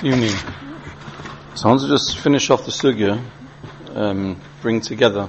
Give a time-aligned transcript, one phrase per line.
[0.00, 0.30] Evening.
[1.56, 3.20] So I want to just finish off the sugya,
[3.96, 5.28] um, bring together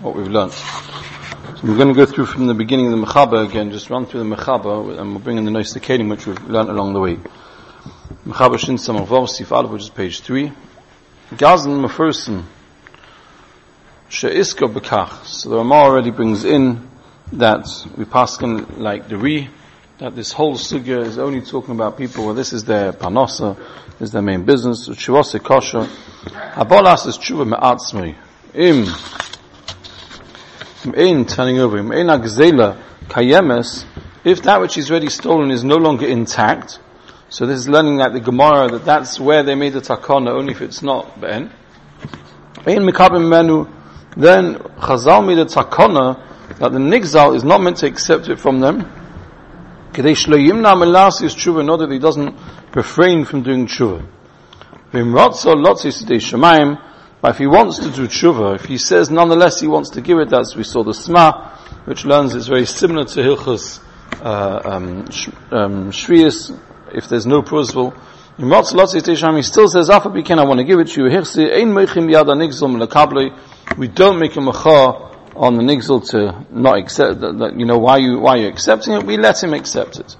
[0.00, 0.52] what we've learnt.
[0.52, 4.04] So we're going to go through from the beginning of the Mechaba again, just run
[4.04, 7.00] through the Mechaba, and we'll bring in the Nois Kalim, which we've learnt along the
[7.00, 7.16] way.
[8.26, 10.52] Mechaba Shin Samavov, Sif Aleph, which is page 3.
[11.38, 12.44] Gazan Mefersen,
[14.10, 15.24] She'iska Bekach.
[15.24, 16.86] So the Ramah already brings in
[17.32, 17.66] that
[17.96, 19.48] we pass like the Re,
[19.98, 23.56] that this whole sugya is only talking about people where this is their panosa,
[23.98, 25.80] this is their main business, Shivose kosher.
[25.80, 28.14] Is tshuva me'atzmi.
[28.54, 28.86] Im,
[30.94, 33.86] im turning over, im ein agzela kayemes,
[34.22, 36.78] if that which is already stolen is no longer intact,
[37.28, 40.52] so this is learning like the Gemara that that's where they made the takana, only
[40.52, 41.50] if it's not ben.
[42.66, 43.66] Ein mikabim menu,
[44.16, 46.22] then Chazal made a takana
[46.58, 48.90] that the nigzal is not meant to accept it from them,
[49.98, 52.32] Kedei shlo yimna melasis tshuva, in order that he doesn't
[52.72, 54.06] refrain from doing tshuva.
[54.92, 56.80] V'imrotzo lotzis dei shemayim,
[57.20, 60.18] but if he wants to do tshuva, if he says nonetheless he wants to give
[60.18, 63.80] it, that's we saw the sma, which learns it's very similar to hilchos
[64.22, 64.98] uh, um,
[65.50, 66.56] um, shvius,
[66.94, 67.92] if there's no principle.
[68.38, 71.08] Imrotzo lotzis dei shemayim, he still says, afa I want to give it to you,
[73.76, 75.07] we don't make a machah
[75.38, 79.04] on the nigzal to not accept that, you know, why you, why you accepting it,
[79.04, 80.16] we let him accept it.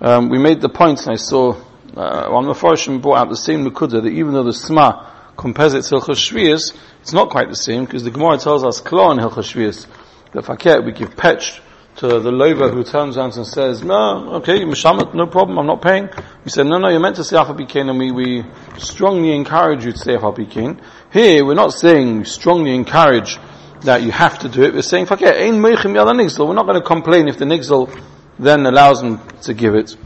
[0.00, 1.52] Um, we made the point, and I saw,
[1.96, 5.04] uh, of the Farshim brought out the same Nukuda, that even though the Sma
[5.36, 8.80] compares it to Hilchas Shviyas, it's not quite the same, because the Gemara tells us,
[8.80, 9.86] Klo in Hilchas Shviyas,
[10.32, 11.60] that Faket, we give petch
[11.96, 15.82] to the lover who turns around and says, no, okay, Mishamat, no problem, I'm not
[15.82, 16.08] paying.
[16.44, 18.44] We said, no, no, you're meant to say Afabikain, and we, we
[18.78, 20.80] strongly encourage you to say Afabikain.
[21.12, 23.38] Here, we're not saying we strongly encourage
[23.82, 24.74] that you have to do it.
[24.74, 27.90] We're saying, "Fakir, ein meichim yada nigzal." We're not going to complain if the nigzal
[28.38, 29.96] then allows them to give it.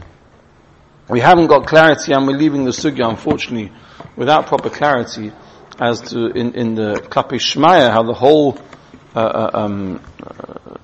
[1.09, 3.71] We haven't got clarity, and we're leaving the sugya, unfortunately,
[4.15, 5.31] without proper clarity
[5.79, 8.57] as to in, in the klapi shmaya how the whole
[9.15, 10.77] uh, uh, um, uh,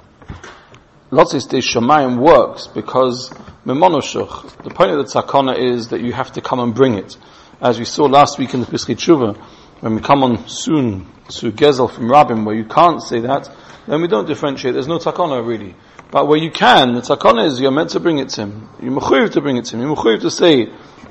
[1.12, 3.30] lotzis de shamayim works because
[3.66, 4.64] memonoshuch.
[4.64, 7.18] The point of the tzakana is that you have to come and bring it,
[7.62, 9.38] as we saw last week in the Pischei Tshuva
[9.82, 13.50] when we come on soon to Gezel from Rabbim, where you can't say that,
[13.88, 14.74] then we don't differentiate.
[14.74, 15.76] There's no takana really.
[16.12, 18.70] But where you can, the takana is you're meant to bring it to him.
[18.82, 19.84] You're mechuyev to bring it to him.
[19.84, 20.68] You're mechuyev to say,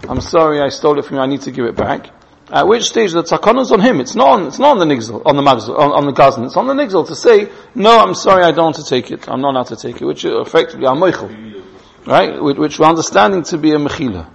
[0.08, 2.10] I'm sorry, I stole it from you, I need to give it back.
[2.50, 4.00] At which stage the takana is on him.
[4.00, 6.44] It's not on, it's not on the nigzel, on the magzel, on, on the gazan.
[6.44, 9.28] It's on the nigzel to say, no, I'm sorry, I don't want to take it.
[9.28, 11.62] I'm not allowed to take it, which effectively meichel.
[12.06, 12.42] Right?
[12.42, 14.30] Which we're understanding to be a mechila.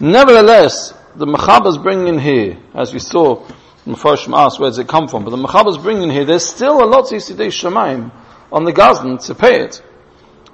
[0.00, 3.46] Nevertheless, the mechaba is bringing in here, as we saw,
[3.86, 5.24] Mepharshim asked, where does it come from?
[5.24, 8.10] But the Mechaber is bringing here, there's still a Lotzi Sidei Shemaim
[8.50, 9.80] on the Gazan to pay it.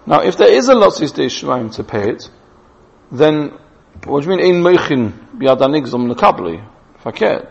[0.05, 2.29] Now, if there is a Lotzi Sidei Shemaim to pay it,
[3.11, 3.53] then,
[4.05, 6.63] what do you mean, Ein Meichin Biadanigzom Nekabli?
[7.03, 7.49] Faket.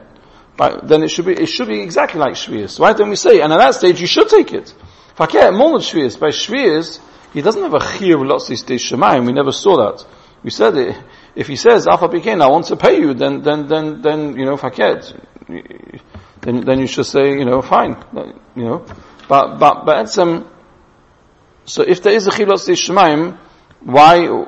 [0.55, 2.79] But then it should be, it should be exactly like Shvius.
[2.79, 4.73] Why don't we say, and at that stage you should take it.
[5.17, 6.19] Faket, more than Shvius.
[6.19, 6.99] By Shvius,
[7.33, 10.05] he doesn't have a Chir Lotzi Sidei Shemaim, we never saw that.
[10.43, 10.95] We said it,
[11.35, 14.57] if he says, Pekin, I want to pay you, then, then, then, then, you know,
[14.57, 15.19] Faket,
[16.41, 17.95] then then you should say, you know, fine,
[18.55, 18.85] you know.
[19.27, 20.49] But but but it's, um,
[21.65, 23.37] so if there is a chilos shemaim,
[23.81, 24.45] why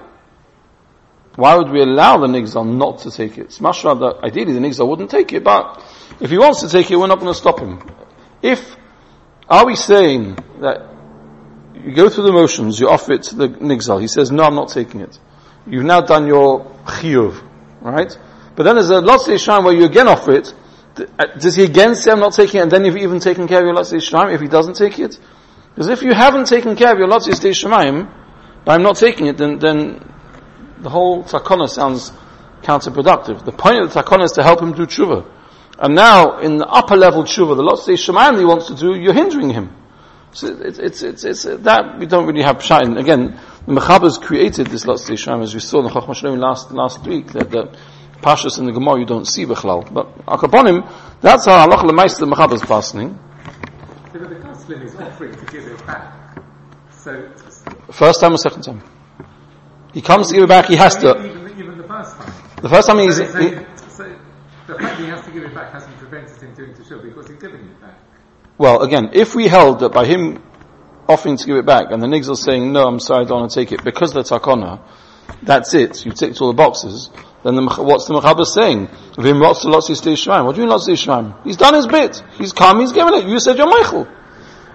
[1.35, 3.45] why would we allow the nigzal not to take it?
[3.45, 5.83] It's much rather ideally the nigzal wouldn't take it, but
[6.19, 7.81] if he wants to take it, we're not going to stop him.
[8.41, 8.75] If
[9.49, 10.89] are we saying that
[11.75, 14.55] you go through the motions, you offer it to the nigzal, he says, no, I'm
[14.55, 15.19] not taking it.
[15.65, 17.41] You've now done your chiyuv,
[17.81, 18.17] right?
[18.55, 20.53] But then there's a lot of shine where you again offer it,
[20.95, 23.59] Uh, does he again say I'm not taking it and then you've even taken care
[23.59, 25.19] of your Latzis Shemaim if he doesn't take it?
[25.73, 28.11] Because if you haven't taken care of your Latzis Shemaim,
[28.67, 30.13] I'm not taking it, then, then
[30.79, 32.11] the whole takana sounds
[32.61, 33.43] counterproductive.
[33.43, 35.29] The point of the takana is to help him do tshuva.
[35.79, 39.13] And now, in the upper level tshuva, the Latzis Shemaim he wants to do, you're
[39.13, 39.75] hindering him.
[40.31, 42.97] So it's, it's, it's, it's, uh, that we don't really have shine.
[42.97, 47.05] Again, the Mechaber's created this Latzis Shemaim, as we saw in the Chochmah last, last
[47.05, 47.77] week, that, that
[48.23, 49.93] Pashas in the Gemara you don't see Bechlal.
[49.93, 50.89] But Akaponim,
[51.21, 53.19] that's how Allah the Mechab is passing.
[54.11, 56.37] But the is offering to give it back.
[56.91, 57.29] So,
[57.91, 58.81] First time or second time?
[59.93, 61.17] He comes to give it back, he has to.
[61.23, 62.33] even, even the first time.
[62.61, 63.49] The first time he's, So, he,
[63.89, 64.15] so
[64.67, 67.27] the fact that he has to give it back hasn't prevented him doing teshuva because
[67.27, 67.99] he's giving it back.
[68.57, 70.41] well, again, if we held that by him
[71.07, 73.51] offering to give it back and the nigzal saying, no, I'm sorry, I don't want
[73.51, 74.79] to take it because the takona,
[75.41, 77.09] that's it, you've ticked all the boxes,
[77.43, 78.87] then the, what's the Mechaber saying?
[79.17, 81.43] Vim What do you mean Lotzi Shemaim?
[81.43, 82.23] He's done his bit.
[82.37, 83.25] He's come, he's given it.
[83.25, 84.07] You said you're Michael.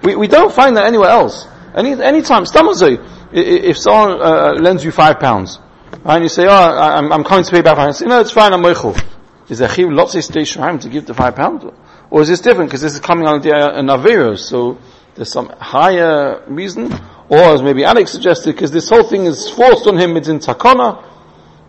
[0.03, 1.47] We, we don't find that anywhere else.
[1.75, 5.59] Any, any time, if someone uh, lends you five pounds,
[5.91, 6.17] Right?
[6.17, 7.79] And you say, oh, I, I'm, I'm coming to pay back.
[7.79, 9.01] I say, no, it's fine, I'm moichel.
[9.49, 11.65] Is there chiv of stage to give the five pounds?
[12.11, 12.71] Or is this different?
[12.71, 14.79] Because this is coming on the uh, Naviros, so
[15.15, 16.93] there's some higher reason.
[17.29, 20.39] Or as maybe Alex suggested, because this whole thing is forced on him, it's in
[20.39, 21.05] takana.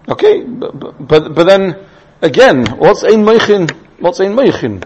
[0.08, 0.72] Okay, but,
[1.08, 1.86] but, but then,
[2.22, 3.70] again, what's ein meichin?
[4.00, 4.84] What's ein meichin?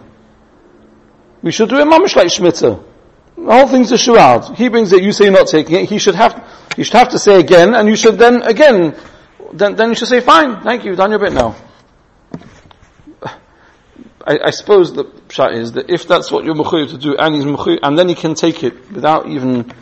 [1.42, 2.84] We should do a mamish like Shmitzer.
[3.36, 4.56] The whole thing's a shroud.
[4.56, 5.90] He brings it, you say you're not taking it.
[5.90, 8.96] He should have, he should have to say again, and you should then, again,
[9.52, 11.56] then, then you should say, fine, thank you, done your bit now.
[14.26, 17.36] I, I suppose the shot is that if that's what you're mechuyev to do, and
[17.36, 19.74] he's mechuyev, and then he can take it without even,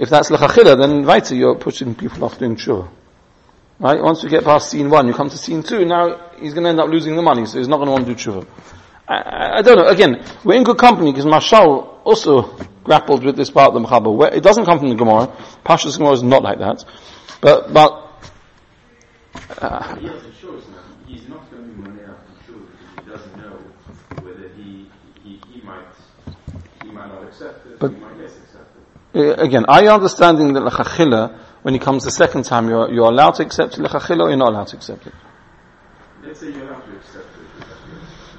[0.00, 2.88] if that's lechachila, then right, you're pushing people off doing tshuva.
[3.78, 4.02] Right?
[4.02, 6.70] Once you get past scene one, you come to scene two, now he's going to
[6.70, 8.46] end up losing the money, so he's not going to want to do tshuva.
[9.06, 9.88] I, I, don't know.
[9.88, 14.32] Again, we're in good company because Mashal also grappled with this part of the Mechaber.
[14.32, 15.26] It doesn't come from the Gemara.
[15.64, 16.82] Pasha's Gemara is not like that.
[17.42, 18.32] But, but,
[19.58, 20.82] uh, he has a choice now.
[21.06, 22.60] He's not going to be money out for sure
[22.96, 23.58] because he doesn't know
[24.22, 24.88] whether he,
[25.22, 25.84] he, he might,
[26.82, 28.82] he might not accept it, but, he might yes accept it.
[28.96, 33.10] Uh, again, are you understanding that Lechachila, when he comes the second time, you're, you're
[33.10, 35.14] allowed to accept Lechachila or you're not allowed to accept it?
[36.22, 37.26] Let's say you're allowed to accept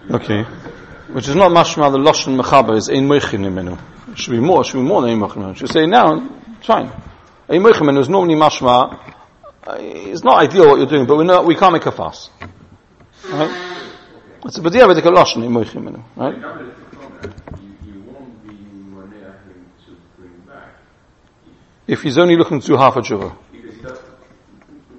[0.09, 0.13] it.
[0.13, 0.43] Okay.
[1.13, 3.77] Which is not mashma the lashon mechaber is ein moichin imenu.
[4.15, 4.63] Should be more.
[4.63, 6.29] Should be more than ein moichin Should say now.
[6.57, 6.89] It's fine.
[7.49, 9.13] Ein moichin imenu is normally mashma.
[9.63, 12.29] Uh, it's not ideal what you're doing, but we know we can't make a fuss.
[13.29, 13.83] Right?
[14.45, 16.03] It's a b'diya v'dik a lashon ein moichin imenu.
[16.15, 17.67] Right?
[21.91, 23.35] If he's only looking to do half a tshuva.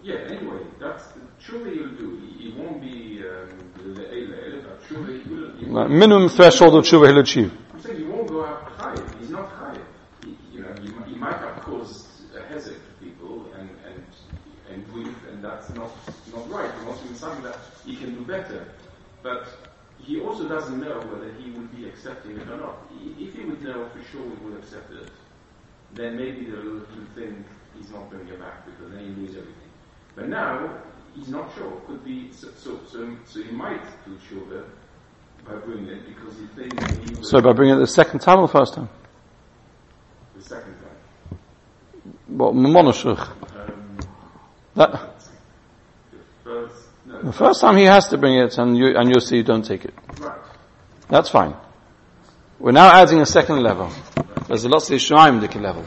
[0.03, 1.05] Yeah, anyway, that's
[1.41, 2.13] tshuva you'll do.
[5.89, 7.51] minimum threshold of tshuva he'll achieve.
[7.73, 8.95] I'm saying he won't go out high.
[9.19, 9.79] He's not high.
[10.23, 14.05] He, you know, he, he might have caused a hezek to people and and
[14.71, 15.91] and grief, and that's not
[16.31, 16.71] not right.
[16.79, 17.57] He wants to do something that
[17.87, 18.67] he can do better,
[19.23, 19.49] but
[19.99, 22.77] he also doesn't know whether he would be accepting it or not.
[23.19, 25.09] If he would know for sure he would accept it,
[25.95, 26.81] then maybe the little
[27.15, 27.45] thing
[27.77, 29.71] he's not going to get back because then he lose everything.
[30.15, 30.79] But now
[31.15, 31.71] he's not sure.
[31.87, 34.65] Could be so so so, so he might do tshuva
[35.47, 38.47] by bringing it because he thinks he So by bringing it the second time or
[38.47, 38.89] the first time?
[40.37, 41.39] The second time.
[42.29, 43.19] What, Monoshuch?
[43.19, 43.99] Um,
[44.75, 44.93] that,
[46.11, 46.75] the first,
[47.07, 49.43] no, the first time he has to bring it and you, and you'll see you
[49.43, 49.95] don't take it.
[50.19, 50.39] right.
[51.09, 51.55] That's fine.
[52.59, 53.93] We're now adding a second level.
[54.53, 55.87] There's a lot of Shemaim Dikki level.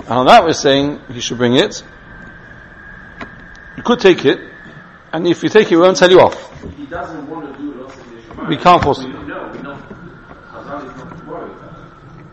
[0.00, 1.82] And on that we're saying he should bring it.
[3.78, 4.40] You could take it,
[5.10, 6.36] and if you take it, we won't tell you off.
[6.76, 9.26] He doesn't want to do lots of Yeshua, We can't force him.
[9.26, 9.82] know, we know.
[10.50, 11.78] Hazal is not worried about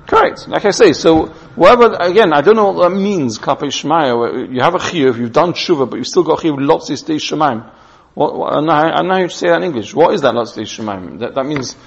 [0.02, 0.08] it.
[0.08, 0.48] Correct.
[0.50, 4.60] Like I say, so whatever, again, I don't know what that means, Kapei Shemaya, you
[4.60, 7.72] have a chiyuv, you've done tshuva, but you've still got chiyuv lots of Shemaim.
[8.14, 9.94] What, what, I I know how to say that in English.
[9.94, 11.20] What is that lots of Shemaim?
[11.20, 11.78] That, that means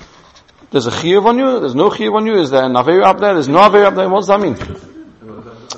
[0.72, 3.20] there's a chiyuv on you, there's no chiyuv on you, is there an aver up
[3.20, 4.56] there, there's no aver up there, what does that mean?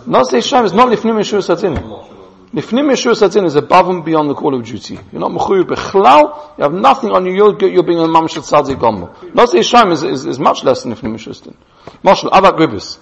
[0.07, 1.75] Lots of days Shemaim is not lifnim yeshua satin.
[1.75, 4.99] Lifnim yeshua satin is above and beyond the call of duty.
[5.11, 8.79] You're not mechuyev bechlal, you have nothing on you, you're, you're being a mamshat tzadik
[8.79, 9.13] gomer.
[9.35, 11.57] Lots of days Shemaim is, is, is much less than lifnim yeshua satin.
[12.05, 12.99] Marshal, Abat Gribis.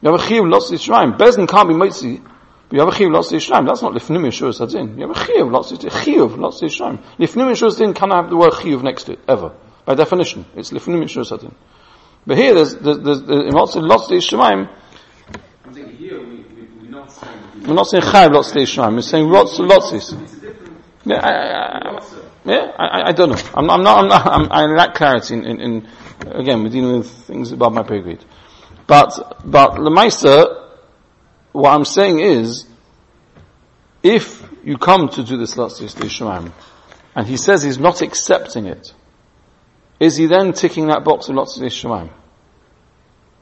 [0.00, 1.18] You have a chiyuv lots of Yisrael.
[1.18, 2.22] Bezin can't be mitzi,
[2.70, 3.66] you have a chiyuv lots Yisrael.
[3.66, 4.98] That's not lifnim yeshua satin.
[4.98, 5.72] You have a chiyuv lots
[6.40, 6.60] lots.
[6.62, 9.52] Lifnim yeshua satin cannot have the word chiyuv next to it ever
[9.84, 10.46] by definition.
[10.56, 11.54] It's lifnim yeshua satin.
[12.26, 14.68] But here there's there's, there's, there's in lots of lots of Yisrael.
[15.64, 18.50] I'm saying here we, we, we're not saying that he's We're not saying chayav lots
[18.50, 18.94] of Yisrael.
[18.94, 19.96] We're saying lots of lots of.
[19.96, 22.00] It's a different Yeah, I, I, I,
[22.46, 23.38] yeah, I, I- don't know.
[23.54, 25.88] I'm, I'm not, I'm not, I'm, I lack clarity in, in, in,
[26.26, 28.24] again, we're dealing with things above my pay grade.
[28.86, 30.70] But, but, Lemaisa,
[31.52, 32.66] what I'm saying is,
[34.02, 36.52] if you come to do this last Shemam,
[37.14, 38.92] and he says he's not accepting it,
[40.00, 42.10] is he then ticking that box of lots of Shemam?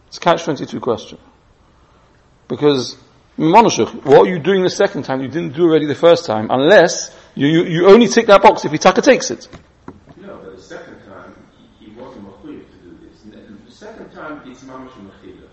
[0.09, 1.19] It's a catch 22 question.
[2.49, 2.97] Because,
[3.37, 7.17] what are you doing the second time you didn't do already the first time, unless
[7.35, 9.49] you, you, you only tick that box if Itaka takes it.
[10.19, 11.35] No, but the second time
[11.81, 13.23] he, wasn't mechuyev to do this.
[13.67, 15.49] The second time it's mamish mechila,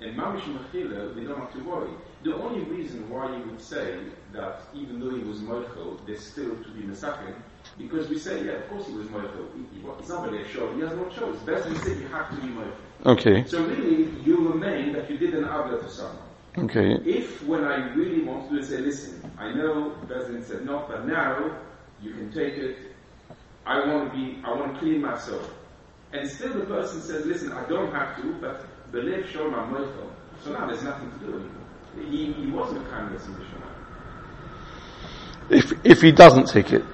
[0.00, 1.90] and mamish mechila we don't have to worry.
[2.24, 4.00] The only reason why you would say
[4.32, 7.34] that even though he was moichel, there's still to be mesakin,
[7.78, 9.46] because we say yeah, of course he was moichel.
[9.54, 10.72] He, he, it's not really a show.
[10.74, 11.38] He has no choice.
[11.40, 12.72] Best we say you have to be moichel.
[13.06, 13.44] Okay.
[13.46, 16.18] So really, you remain that you did an avla to someone.
[16.58, 16.94] Okay.
[17.04, 20.84] If when I really want to do it, say, listen, I know President said no,
[20.88, 21.56] but now
[22.02, 22.76] you can take it.
[23.64, 25.54] I want to be, I want to clean myself.
[26.12, 30.10] And still the person says, listen, I don't have to, but believe show my moichel.
[30.42, 32.10] So now there's nothing to do anymore.
[32.10, 33.66] He, he wasn't a kindness in the Shema.
[35.50, 36.84] If, if he doesn't take it.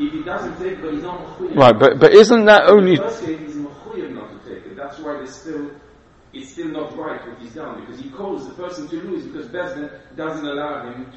[0.00, 1.56] If he doesn't take it, but he's not mechuyev.
[1.56, 4.76] Right, but, but isn't that only, first case, he's mechuyev not to take it.
[4.76, 5.70] That's why there's still,
[6.32, 9.48] it's still not right what he's done because he caused the person to lose because
[9.48, 11.12] Bezdin doesn't allow him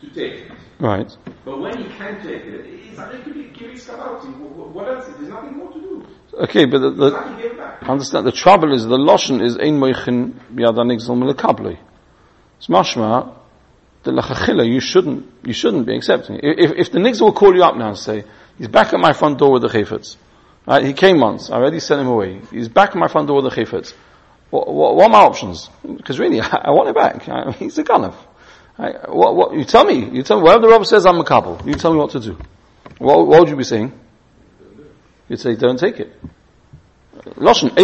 [0.00, 0.52] to, to take it.
[0.80, 1.14] right.
[1.44, 3.12] But when he can take it, it's like
[3.54, 4.34] Kiris Kabauti.
[4.72, 5.06] What else?
[5.06, 6.06] There's nothing more to do.
[6.34, 7.82] Okay, but the, the, like he gave it back.
[7.82, 11.78] understand, the trouble is the Loshen is ein moichin biad anigzal melekabloi.
[12.56, 13.34] It's mashma,
[14.04, 16.40] the lachachila, you shouldn't, you shouldn't be accepting.
[16.42, 18.24] If, if the nigz will call you up now and say,
[18.58, 20.16] he's back at my front door with the chayfetz.
[20.66, 22.40] Right, he came once, I already sent him away.
[22.50, 23.92] He's back at my front door with the chayfetz.
[24.50, 25.68] What, what, what are my options?
[25.82, 27.28] Because really, I, want it back.
[27.28, 28.14] I he's a gunner.
[28.78, 31.24] Right, what, what, you tell me, you tell me, whatever the Rabbi says I'm a
[31.24, 32.38] couple, you tell me what to do.
[32.98, 33.92] What, what would you be saying?
[35.28, 36.12] You'd say, don't take it.
[37.36, 37.74] Loshen,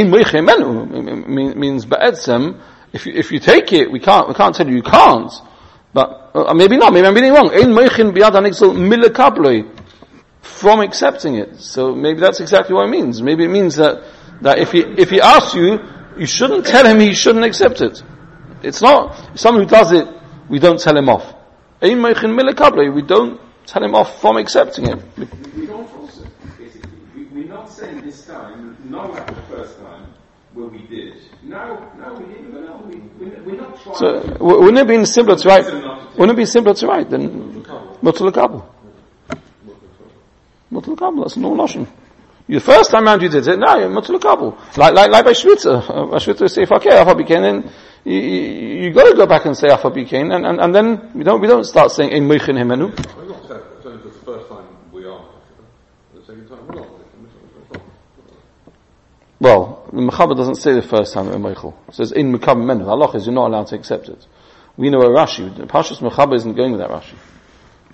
[1.57, 2.61] means ba'etzem,
[2.93, 5.33] if you, if you take it, we can't, we can't tell you you can't,
[5.93, 7.51] but, uh, maybe not, maybe I'm being wrong.
[7.51, 9.79] Ein moichin biyad anixel milekabloi,
[10.43, 11.61] from accepting it.
[11.61, 13.23] So maybe that's exactly what it means.
[13.23, 14.05] Maybe it means that,
[14.43, 15.81] that if he, if he asks you,
[16.17, 18.03] you shouldn't tell him he shouldn't accept it.
[18.63, 20.07] It's not, someone who does it,
[20.49, 21.35] we don't tell him off.
[21.83, 24.99] Ein moichin milekabloi, we don't tell him off from accepting it.
[25.17, 25.25] We,
[25.57, 26.91] we don't force it, basically.
[27.15, 30.13] We, we're not saying this time, not like the first time,
[30.55, 31.15] where we did.
[31.43, 32.83] Now, now we didn't even know.
[32.87, 34.45] We, we, we're not trying So, to...
[34.45, 35.65] wouldn't it be simpler to write,
[36.17, 37.63] wouldn't it be simpler to write than
[38.03, 38.69] Mutal Kabul?
[40.73, 41.87] Mutal Kabul, that's a normal notion.
[42.49, 45.89] The first time round you did it, now you're Mutal Like, like, like by Shvitza.
[45.89, 47.71] Uh, By Shvitza say, okay, Alpha Bikain, then
[48.05, 51.23] you, you, you gotta go back and say Alpha Bikain, and, and, and then we
[51.23, 52.91] don't, we don't start saying Ein Meichin Himenu.
[53.17, 55.25] We're not saying, saying that the first time we are,
[56.15, 56.89] the second time we're not.
[59.41, 61.75] Well, the Mechaber doesn't say the first time we're Meichel.
[61.89, 62.85] It says in Mekab Menu.
[62.85, 64.25] The Allah is you're not allowed to accept it.
[64.77, 65.55] We know a Rashi.
[65.57, 67.15] The Pashas Mechaber isn't going with that Rashi.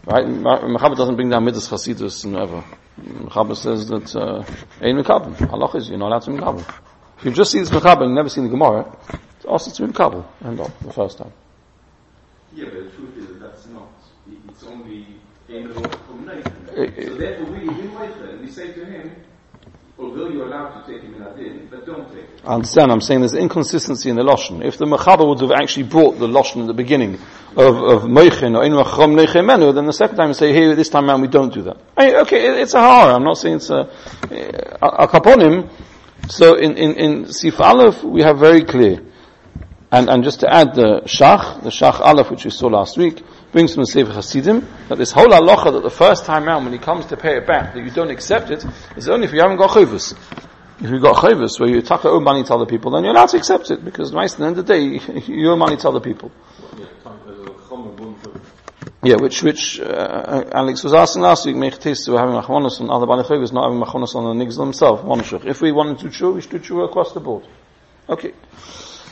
[0.04, 0.26] Right?
[0.26, 2.64] Mechaber doesn't bring down Midas Chasidus and whatever.
[3.00, 4.44] Mechaber says that, uh,
[4.80, 5.50] Ein Mekab.
[5.50, 6.82] Allah is you're not allowed to Mekab.
[7.18, 8.94] If you just see this Mechaber and never seen the Gemara,
[9.36, 10.24] it's also to Mekab.
[10.44, 11.32] End of, the first time.
[12.54, 13.88] Yeah, but the truth is that that's not.
[14.48, 15.06] It's only
[15.48, 15.74] in the
[16.06, 16.68] from Nathan.
[16.76, 17.04] Eh, eh.
[17.06, 19.16] So therefore, we in Nathan, we say to him,
[19.98, 22.40] although you're allowed to take him in Adin, but don't take it.
[22.44, 24.64] I understand, I'm saying there's inconsistency in the Lashon.
[24.64, 27.14] If the Mechaber would have actually brought the Lashon in the beginning
[27.56, 30.74] of, of Moichin or Ein Machrom Neichem Menu, then the second time you say, hey,
[30.74, 31.78] this time around we don't do that.
[31.98, 33.88] Okay, it- it's a hara, I'm not saying it's a,
[34.82, 35.70] a kaponim.
[36.28, 39.02] So in, in, in Sif Aleph, we have very clear.
[39.92, 43.22] And, and just to add the Shach, the Shach Aleph, which we saw last week,
[43.56, 46.74] brings from the Sefer Hasidim, that this whole halacha that the first time round when
[46.74, 48.62] he comes to pay it back, that you don't accept it,
[48.98, 50.12] is only if you haven't got chayvus.
[50.78, 53.14] If you've got chayvus, where you take your own money to other people, then you're
[53.14, 54.82] allowed to accept it, because nice at the end of the day,
[55.26, 56.30] you owe money to other people.
[59.02, 63.06] Yeah, which, which, uh, Alex was asking last week, Mechtis, were having machonos on other
[63.06, 65.46] Bali not having machonos on the one shuk.
[65.46, 67.46] If we wanted to chew, we should chew across the board.
[68.06, 68.34] Okay.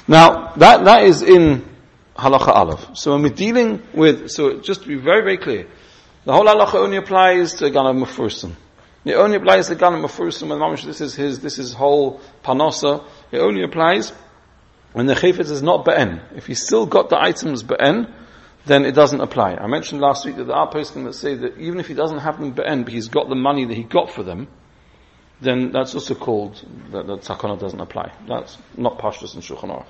[0.06, 1.73] Now, that, that is in
[2.16, 2.96] halacha aleph.
[2.96, 5.66] So when we're dealing with, so just to be very, very clear,
[6.24, 8.56] the whole halacha only applies to a gun of.
[9.04, 12.20] It only applies to gun of mafursim, and mamish, this is his, this is whole
[12.42, 13.04] panosa.
[13.30, 14.12] It only applies
[14.92, 16.22] when the chayfetz is not be'en.
[16.34, 18.14] If he's still got the items be'en,
[18.64, 19.56] then it doesn't apply.
[19.56, 22.20] I mentioned last week that there are posting that say that even if he doesn't
[22.20, 24.48] have them be'en, but he's got the money that he got for them,
[25.40, 28.12] then that's also called, that, that takana doesn't apply.
[28.26, 29.86] That's not pashtus and shulchan aruch.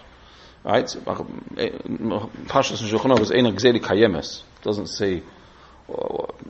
[0.65, 0.87] Right?
[0.87, 4.43] Pashtus and shulchan is ein gzeli kayemes.
[4.63, 5.23] Doesn't say,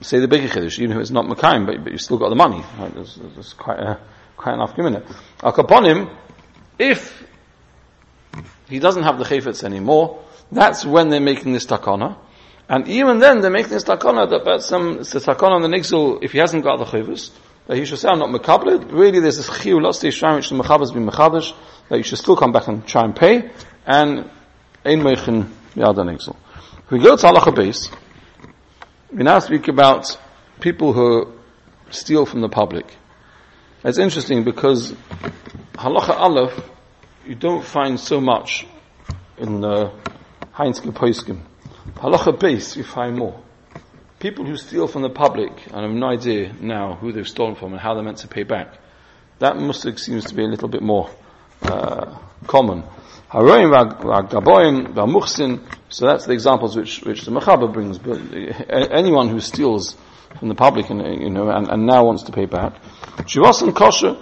[0.03, 2.37] say the bigger chiddush, even if it's not makayim, but, but you still got the
[2.37, 2.63] money.
[2.79, 2.95] Right?
[2.95, 3.99] There's, there's quite a,
[4.37, 5.05] quite enough given it.
[5.39, 6.17] Akaponim,
[6.79, 7.25] if
[8.69, 12.17] he doesn't have the chayfetz anymore, that's when they're making this takana.
[12.69, 16.23] And even then, they're making this takana that some, it's the takana on the nixel,
[16.23, 17.31] if he hasn't got the chayfetz,
[17.67, 18.93] that he should say, I'm not mekablet.
[18.93, 21.53] Really, there's this chiyu, lots of shrine which the mechabas been mechadish,
[21.89, 23.51] that you should still come back and try and pay,
[23.87, 24.31] and
[24.85, 26.37] ein meichen yada nixel.
[26.85, 27.91] If we go to halacha base,
[29.13, 30.19] we now speak about
[30.61, 31.33] people who
[31.91, 32.87] steal from the public.
[33.85, 34.93] It's interesting because
[35.75, 36.71] halacha aleph,
[37.27, 38.67] you don't find so much
[39.39, 39.93] in the
[40.55, 41.41] Heinzke Poiskim.
[41.95, 43.41] Halacha base, you find more.
[44.21, 47.57] People who steal from the public, and I have no idea now who they've stolen
[47.57, 48.79] from and how they're meant to pay back.
[49.41, 51.11] That must seems to be a little bit more
[51.63, 52.85] uh, common.
[53.35, 55.61] Haroim v'agaboim v'muchsin.
[55.89, 57.99] So that's the examples which which the Mechaber brings.
[57.99, 59.97] But uh, anyone who steals
[60.39, 62.75] from the public and you know and, and now wants to pay back.
[63.17, 64.15] Kosher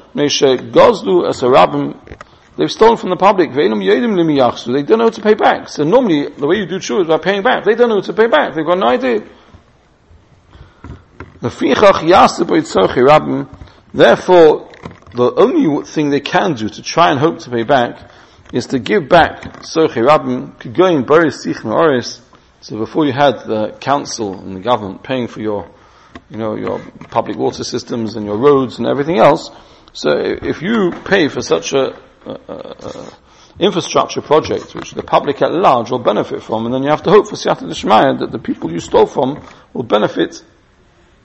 [0.72, 2.18] gozlu.
[2.56, 3.52] They've stolen from the public.
[3.52, 5.68] They don't know how to pay back.
[5.68, 7.64] So normally the way you do tshuva is by paying back.
[7.64, 8.54] They don't know how to pay back.
[8.54, 9.24] They've got no idea.
[13.94, 14.70] Therefore,
[15.14, 18.11] the only thing they can do to try and hope to pay back
[18.52, 22.20] is to give back tzorchi rabbim, kigoyin boris sich oris.
[22.60, 25.68] So before you had the council and the government paying for your,
[26.30, 26.78] you know, your
[27.10, 29.50] public water systems and your roads and everything else,
[29.92, 33.12] so if you pay for such a, a, a,
[33.58, 37.10] infrastructure project which the public at large will benefit from, and then you have to
[37.10, 39.42] hope for siyata d'shmaya that the people you stole from
[39.72, 40.42] will benefit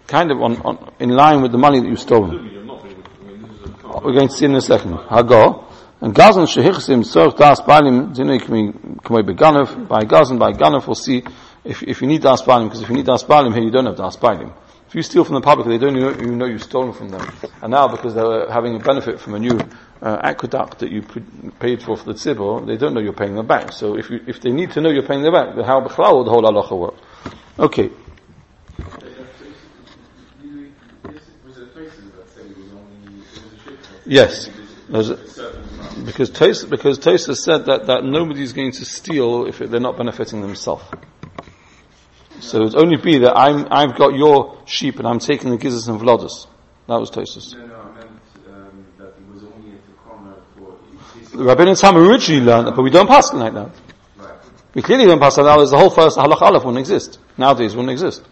[0.07, 2.50] kind of on, on, in line with the money that you've stolen.
[2.51, 4.01] You're not being, I mean, this is a car.
[4.03, 4.93] We're going to see in a second.
[4.93, 5.67] Hago.
[6.00, 9.88] And Gazan shehichsim tzorch das balim dinoi k'moi.
[9.88, 11.24] By Gazan, by Ganov, we'll see
[11.63, 14.18] if, if you need das because if you need das here, you don't have das.
[14.88, 17.30] If you steal from the public, they don't even know you've stolen from them.
[17.62, 19.60] And now, because they're having a benefit from a new
[20.01, 21.01] uh, aqueduct that you
[21.60, 23.74] paid for for the tzibor, they don't know you're paying them back.
[23.74, 26.13] So if you, if they need to know you're paying them back, then how b'chlal
[26.13, 26.94] will the whole halacha work?
[27.60, 27.89] Okay.
[31.44, 35.20] Was it places that say it was only, it was a?
[35.46, 35.67] Yes.
[36.04, 36.58] There's a- Certain amount.
[36.58, 40.42] Because Tosa, because Tosa said that, that nobody's going to steal if they're not benefiting
[40.42, 40.84] themselves.
[42.39, 45.58] So it would only be that I'm, I've got your sheep and I'm taking the
[45.58, 46.46] gizzards and vlodas.
[46.88, 47.54] That was Tosa's.
[47.54, 48.10] No, no, I meant
[48.48, 50.77] um, that it was only at the corner for.
[51.38, 53.72] The Rabbeinu Tam originally learned that, but we don't pass it like that.
[54.18, 54.32] Right,
[54.75, 55.58] We clearly don't pass it like that.
[55.58, 57.20] There's the whole first halach aleph wouldn't exist.
[57.38, 58.24] Nowadays wouldn't exist.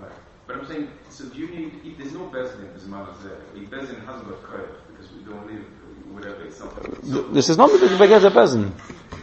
[0.00, 0.10] right.
[0.46, 3.70] But I'm saying, so do you need, if there's no Bezdin, as man there, if
[3.70, 5.64] Bezdin hasn't got koyach, because we don't live,
[6.12, 6.74] whatever, it's not.
[6.74, 8.72] So This is not the Beged Bezin.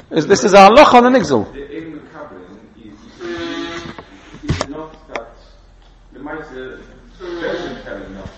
[0.09, 1.51] This is a halach on the nixel.
[1.51, 2.51] the Kabbalah
[4.69, 5.27] not that
[6.13, 6.79] the Maisa
[7.19, 8.29] Bezdin telling not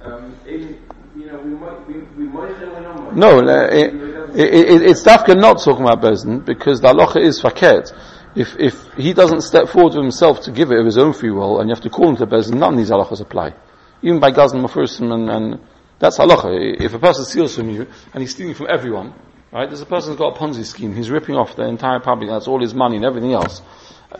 [0.00, 0.06] to.
[0.06, 0.80] Um, in,
[1.14, 3.12] you know, we might, we, we might have an number.
[3.12, 3.94] No, it,
[4.34, 7.92] it, it, it's Dafka not talking about Bezin because the halacha is faket.
[8.34, 11.30] If, if he doesn't step forward of himself to give it of his own free
[11.30, 13.52] will and you have to call him to Bezin, none of these halachas apply.
[14.00, 15.60] Even by Gazan Mafursim and, and
[16.02, 16.80] that's halacha.
[16.80, 19.14] If a person steals from you and he's stealing from everyone,
[19.52, 22.28] right, there's a person who's got a Ponzi scheme, he's ripping off the entire public,
[22.28, 23.62] that's all his money and everything else.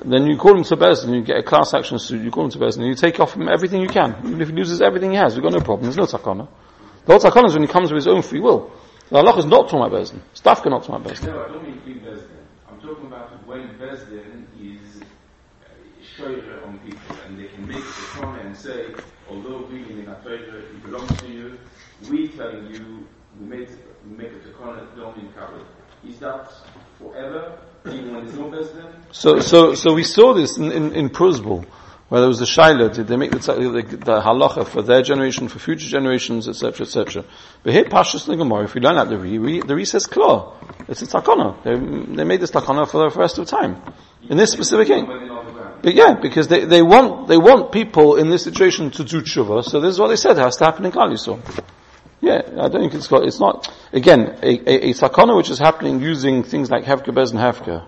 [0.05, 2.51] Then you call him to Bezin, you get a class action suit, you call him
[2.53, 4.15] to Bezin, and you take off him everything you can.
[4.25, 6.47] Even if he loses everything he has, we've got no problem, there's no takana.
[7.05, 8.71] The whole takana is when he comes with his own free will.
[9.11, 10.21] The halacha is not talking about Bezin.
[10.35, 11.27] Staff cannot talk about Bezin.
[11.27, 12.29] No, I don't mean Bezdin.
[12.71, 15.03] I'm talking about when Bezdin is
[16.17, 18.87] shoyer on people and they can make a comment and say,
[19.29, 21.59] although we in a treasure, it belongs to you,
[22.11, 23.07] we telling you,
[23.41, 23.69] we make,
[24.09, 25.65] we make a comment, don't be covered.
[26.07, 26.53] Is that
[26.99, 28.93] forever, even when there's no Bezdin?
[29.13, 31.65] So, so, so we saw this in, in, in Prusbul,
[32.09, 35.49] where there was the Shaila, did they make the, the, the halacha for their generation,
[35.49, 37.25] for future generations, etc., etc.
[37.63, 40.53] But here, Pashas Negamor, if we learn that the Re, the Re says klar.
[40.89, 41.63] It's a takana.
[41.63, 43.81] They, they made this takana for the rest of time.
[44.29, 45.07] In this specific thing.
[45.83, 49.65] But yeah, because they, they want, they want people in this situation to do tshuva,
[49.65, 51.41] so this is what they said has to happen in Klal Yisrael.
[52.21, 55.59] Yeah, I don't think it's got, it's not, again, a, a, a sakana which is
[55.59, 57.85] happening using things like Hefka Bez and Hefka.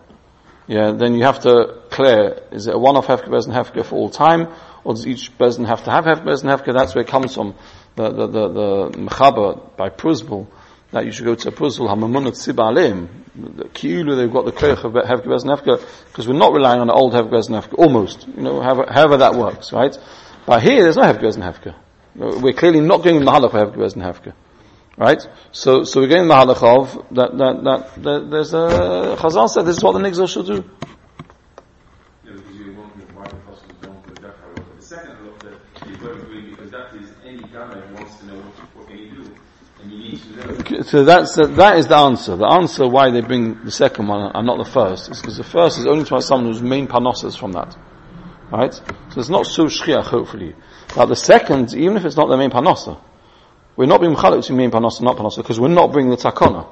[0.66, 3.94] Yeah, then you have to clear, is it a one-off Hefka Bez and Hefka for
[3.94, 4.48] all time,
[4.83, 6.76] or does each Bezin have to have Hefka Bez and Hefka?
[6.76, 7.54] That's where it comes from,
[7.94, 10.48] the, the, the, the Mechaber by Pruzbul,
[10.90, 14.85] that you should go to Pruzbul, Hamamunat Tziba Alim, The kiulu, they've got the Koyach
[14.85, 17.57] of Hefka Bez and Hefka, because we're not relying on the old Hefka Bez and
[17.57, 19.97] Hefka, almost, you know, however, however that works, right?
[20.47, 21.75] But here, there's no Hefka Bez and Hefka.
[22.14, 24.35] We're clearly not going in the halach of Hefka Bez and Hefka.
[24.97, 25.20] Right?
[25.51, 29.62] So, so we're getting the halach of that, that, that, that there's a, Chazal said
[29.62, 30.64] this is what the nigzal should do.
[39.78, 42.37] To to to So that's, the, that is the answer.
[42.37, 45.44] The answer why they bring the second one and not the first is because the
[45.44, 47.76] first is only to someone whose main panosas from that.
[48.50, 48.72] Right?
[48.74, 50.54] So it's not so shchiach, hopefully.
[50.94, 53.00] But the second, even if it's not the main panosa,
[53.76, 56.66] we're not being mechalek between main panosa not panosa because we're not bringing the takana.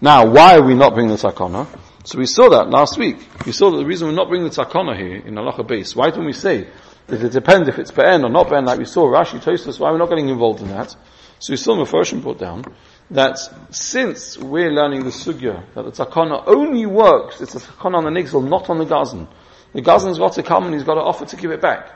[0.00, 1.66] Now, why are we not bringing the takana?
[2.04, 3.18] So we saw that last week.
[3.46, 5.94] We saw that the reason we're not bringing the takana here in halacha base.
[5.94, 6.66] Why don't we say
[7.06, 9.92] that it depends if it's be'en or not be'en, like we saw Rashi Tosfos, why
[9.92, 10.96] we're not getting involved in that?
[11.42, 12.64] So we saw Mephoshim brought down
[13.10, 13.36] that
[13.74, 18.12] since we're learning the sugya, that the takana only works, it's a takana on the
[18.12, 19.26] nigzel, not on the gazan.
[19.72, 21.90] The gazan's got to come and he's got to offer to give it back.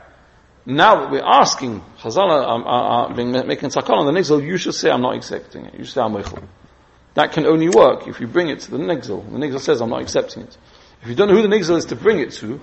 [0.67, 4.57] Now that we're asking, Chazal are, are, are being, making takana on the nigzel, you
[4.57, 5.75] should say, I'm not accepting it.
[5.75, 6.43] You should say, I'm meichel.
[7.15, 9.23] That can only work if you bring it to the nigzel.
[9.23, 10.59] The nigzel says, I'm not accepting it.
[11.03, 12.61] If you don't know who the nigzel is to bring it to,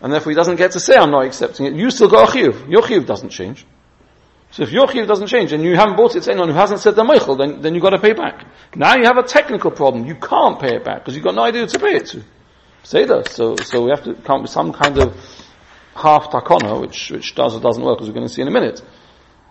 [0.00, 2.32] and therefore he doesn't get to say, I'm not accepting it, you still got a
[2.32, 2.70] chiyuv.
[2.70, 3.66] Your chiyuv doesn't change.
[4.54, 6.78] So if your chiyuv doesn't change, and you haven't bought it to anyone who hasn't
[6.78, 8.46] said the meichel, then, then you've got to pay back.
[8.76, 10.06] Now you have a technical problem.
[10.06, 12.22] You can't pay it back, because you've got no idea to pay it to.
[12.84, 13.30] Say that.
[13.30, 15.16] So, so we have to come with some kind of
[15.96, 18.52] half takana, which, which does or doesn't work, as we're going to see in a
[18.52, 18.80] minute.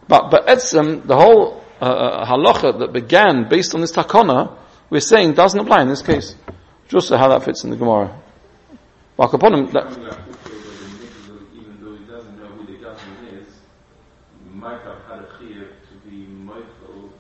[0.08, 4.58] But, but etzem, the whole uh, uh, halacha that began based on this takana,
[4.90, 6.34] we're saying doesn't apply in this case.
[6.88, 8.22] Just how that fits in the Gemara.
[9.20, 12.66] Bakaponim, that, Coming like this way where the nigzel, even though he doesn't know who
[12.66, 13.48] the government is,
[14.54, 17.12] might have had a chiyuv to be mindful.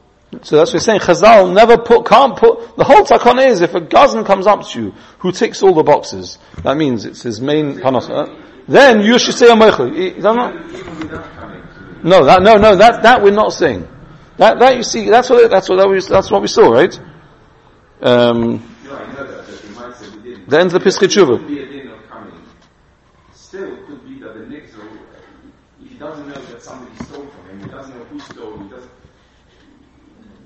[0.43, 0.99] So that's what we're saying.
[0.99, 4.82] Chazal never put, can't put, the whole takana is if a gazan comes up to
[4.82, 8.34] you who ticks all the boxes, that means it's his main panos, uh,
[8.67, 9.91] then you should say a meichel.
[12.03, 13.88] No, that, no, no, that, that we're not saying.
[14.38, 16.99] That, that you see, that's what, that's what, that we, that's what we saw, right?
[18.01, 18.69] Um,
[20.47, 20.73] didn't.
[20.73, 21.38] The Pischei Tshuva.
[23.34, 24.82] Still, could be that the nigzel,
[25.82, 28.69] if he doesn't know that somebody stole from him, he doesn't know who stole, he
[28.69, 28.91] doesn't,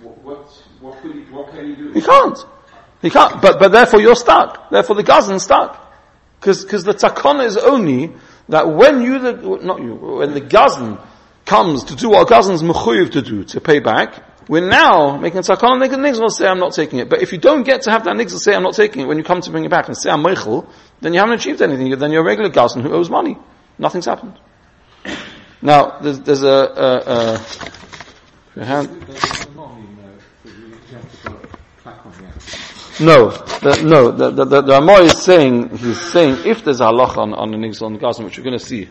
[0.07, 0.47] what, what,
[0.81, 1.91] what could he, what can he do?
[1.93, 2.37] he can't.
[3.01, 4.69] He can't, but, but therefore you're stuck.
[4.69, 5.83] Therefore the gazan's stuck.
[6.41, 8.11] Cause, cause the takana is only
[8.49, 10.97] that when you, the, not you, when the gazan
[11.45, 15.39] comes to do what a gazan's mechuyev to do, to pay back, we're now making
[15.39, 17.09] a takana, make a nigzel say I'm not taking it.
[17.09, 19.17] But if you don't get to have that nigzel say I'm not taking it, when
[19.17, 20.67] you come to bring it back and say I'm meichel,
[21.01, 21.89] then you haven't achieved anything.
[21.99, 23.37] Then you're a regular gazan who owes money.
[23.77, 24.39] Nothing's happened.
[25.61, 30.13] Now, there's, there's a, a, a, if you have- There's a long in there
[30.45, 32.06] that you you have to put a plaque on the end.
[32.99, 37.17] No, the, no, the, the, the, the is saying, he's saying, if there's a halacha
[37.17, 38.89] on, on nigzel on Gazan, which we're going to see,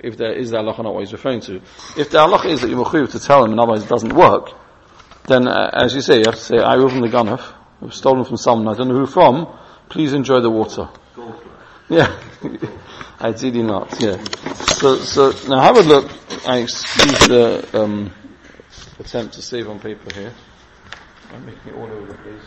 [0.00, 1.56] if there is the halacha, not what he's referring to,
[1.96, 4.50] if the halacha is that you're mechuyev to tell him and otherwise it doesn't work,
[5.26, 8.24] then, uh, as you say, you have to say, I opened the ganaf, I've stolen
[8.24, 9.46] from someone, I don't know who from,
[9.88, 10.88] please enjoy the water.
[11.88, 12.20] Yeah.
[13.20, 14.22] I Ideally not, yeah.
[14.54, 16.10] So, so, now have a look,
[16.46, 18.12] I excuse the, um,
[18.98, 20.32] attempt to save on paper here.
[21.30, 22.42] I'm making it all over the place.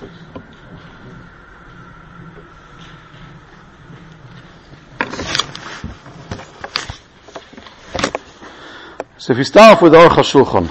[9.18, 10.68] So if you start off with Aruch HaShulchan,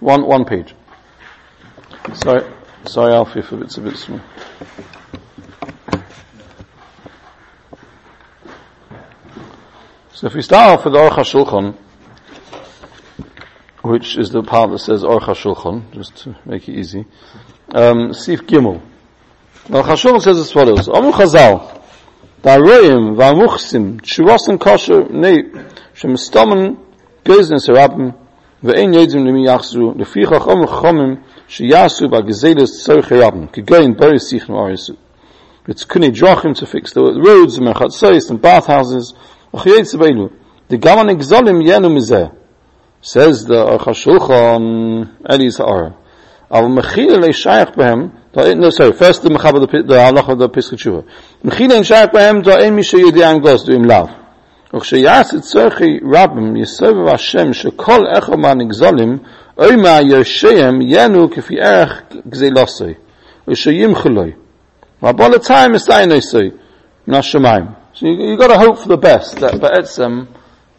[0.00, 0.74] one, one page.
[2.12, 2.44] Sorry,
[2.84, 4.20] sorry Alfie if it's a bit small.
[10.12, 11.74] So if we start off with Aruch HaShulchan,
[13.84, 17.04] which is the part that says Orcha Shulchan, just to make it easy.
[17.68, 18.80] Um, Sif Gimel.
[19.68, 21.82] Now Shulchan says as follows, Amr Chazal,
[22.42, 25.42] Daroyim, Vamuchsim, Tshuvasim Kosher, Nei,
[25.94, 26.78] Shemistomen,
[27.24, 28.16] Gezen Serabim,
[28.62, 34.96] Ve'en Yedim Lemi Yachzu, Lefichach Amr Chomim, Shiyasu Ba'gezelis Tzor Cherabim, Kegoyin Beri Sichin Orisu.
[35.68, 39.12] It's Kuni Jochim to fix the roads, and Mechatzais, and bathhouses,
[39.52, 40.32] Ochietz Beinu.
[40.68, 42.34] The Gavan Exolim Yenu Mizeh.
[43.06, 45.94] Says the Chashulchan Elis Ha'ara.
[46.50, 48.10] Av mechila le shayach behem,
[48.56, 51.06] no sorry, first the mechaba, the, the halach of the Pischei Tshuva.
[51.44, 54.08] Mechila in shayach behem, do ein mishe yedian gos, do im lav.
[54.74, 59.18] וכשיעש את צורכי רבים יסבב השם שכל אחד מהנגזלים
[59.62, 62.94] אימה ירשיהם ינו כפי ערך גזילוסי
[63.48, 64.32] ושימחלוי.
[65.02, 66.50] רבו לציים מסיינסי
[67.06, 67.64] מן השמיים.
[67.94, 70.26] So you, you got to hope for the best, that, but it's, um,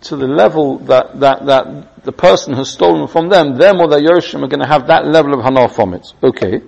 [0.05, 4.01] to the level that, that, that the person has stolen from them, them or their
[4.01, 6.07] Yerushim are going to have that level of hana from it.
[6.23, 6.63] Okay.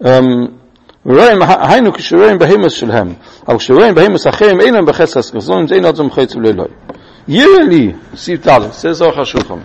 [0.00, 0.60] Um,
[1.06, 3.14] ורואים, היינו כשרואים בהימוס שלהם,
[3.48, 6.52] אבל כשרואים בהימוס אחרים אינם בחסס כזון, זה אין עוד זמחי צבלי
[7.28, 9.58] Yearly, סעיף ד', says אורך השולחן,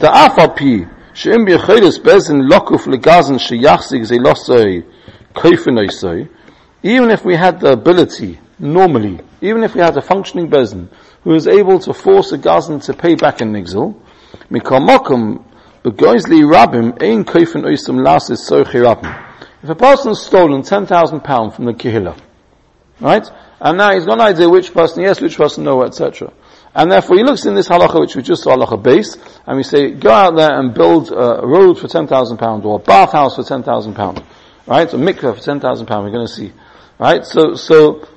[0.00, 0.84] דאף על פי
[1.14, 4.80] שאם ביכולס בזן לוקוף לגזן שיחזיק זה לא סוי,
[5.34, 6.24] כיפן איסוי,
[6.84, 10.89] even if we had the ability, normally, even if we had a functioning bezin
[11.23, 13.99] who is able to force a gazan to pay back an nigzel,
[14.49, 15.43] mikamokum
[15.83, 19.23] begoizli rabim ein kofen oisum lasis sochi rabim.
[19.63, 22.17] If a person has stolen ten thousand pounds from the kihila,
[22.99, 23.27] right,
[23.59, 26.31] and now he's got an idea which person yes, which person no, etc.
[26.75, 29.63] And therefore he looks in this halacha which we just saw halacha base, and we
[29.63, 33.35] say go out there and build a road for ten thousand pounds or a bathhouse
[33.35, 34.21] for ten thousand pounds,
[34.67, 36.05] right, a mikveh for ten thousand pounds.
[36.05, 36.53] We're going to see.
[36.99, 37.25] Right?
[37.25, 38.07] So, so,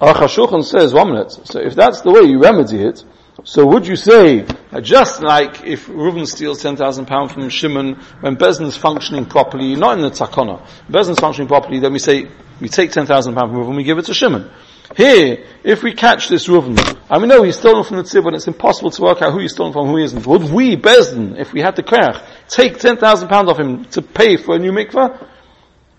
[0.00, 3.04] Aruch HaShulchan says, one minute, so if that's the way you remedy it,
[3.44, 4.46] so would you say,
[4.80, 9.96] just like if Reuben steals 10,000 pounds from Shimon, when Bezin is functioning properly, not
[9.96, 12.28] in the Takana, Bezin is functioning properly, then we say,
[12.60, 14.50] we take 10,000 pounds from Reuben, we give it to Shimon.
[14.96, 18.36] Here, if we catch this Reuven, and we know he's stolen from the tzibur, and
[18.36, 21.38] it's impossible to work out who he's stolen from, who he isn't, would we, Bezdin,
[21.38, 24.72] if we had to krach, take 10,000 pounds off him to pay for a new
[24.72, 25.26] mikveh?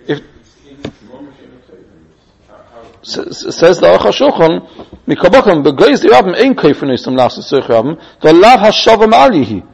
[0.07, 0.21] If,
[3.01, 4.67] says the Aruch HaShulchan,
[5.07, 9.65] Mikabokam, begoiz the Rabbim ain't kaifen istam last Surch Rabbim, the lav hashavam alihi.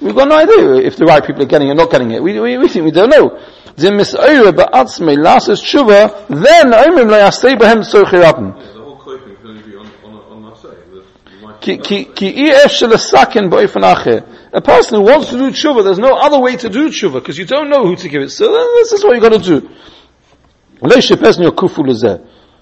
[0.00, 2.22] We've got no idea if the right people are getting it or not getting it.
[2.22, 3.40] We, we, we think we don't know.
[3.76, 7.98] din mis'oire ba'atzmei lasis tshuva, then oimim lo yastei behem the
[11.32, 13.82] you might Ki, ki, ki EF shelasakin bo'ifan.
[14.52, 17.38] A person who wants to do tshuva, there's no other way to do tshuva, because
[17.38, 18.30] you don't know who to give it.
[18.30, 19.68] So this is what you gotta do.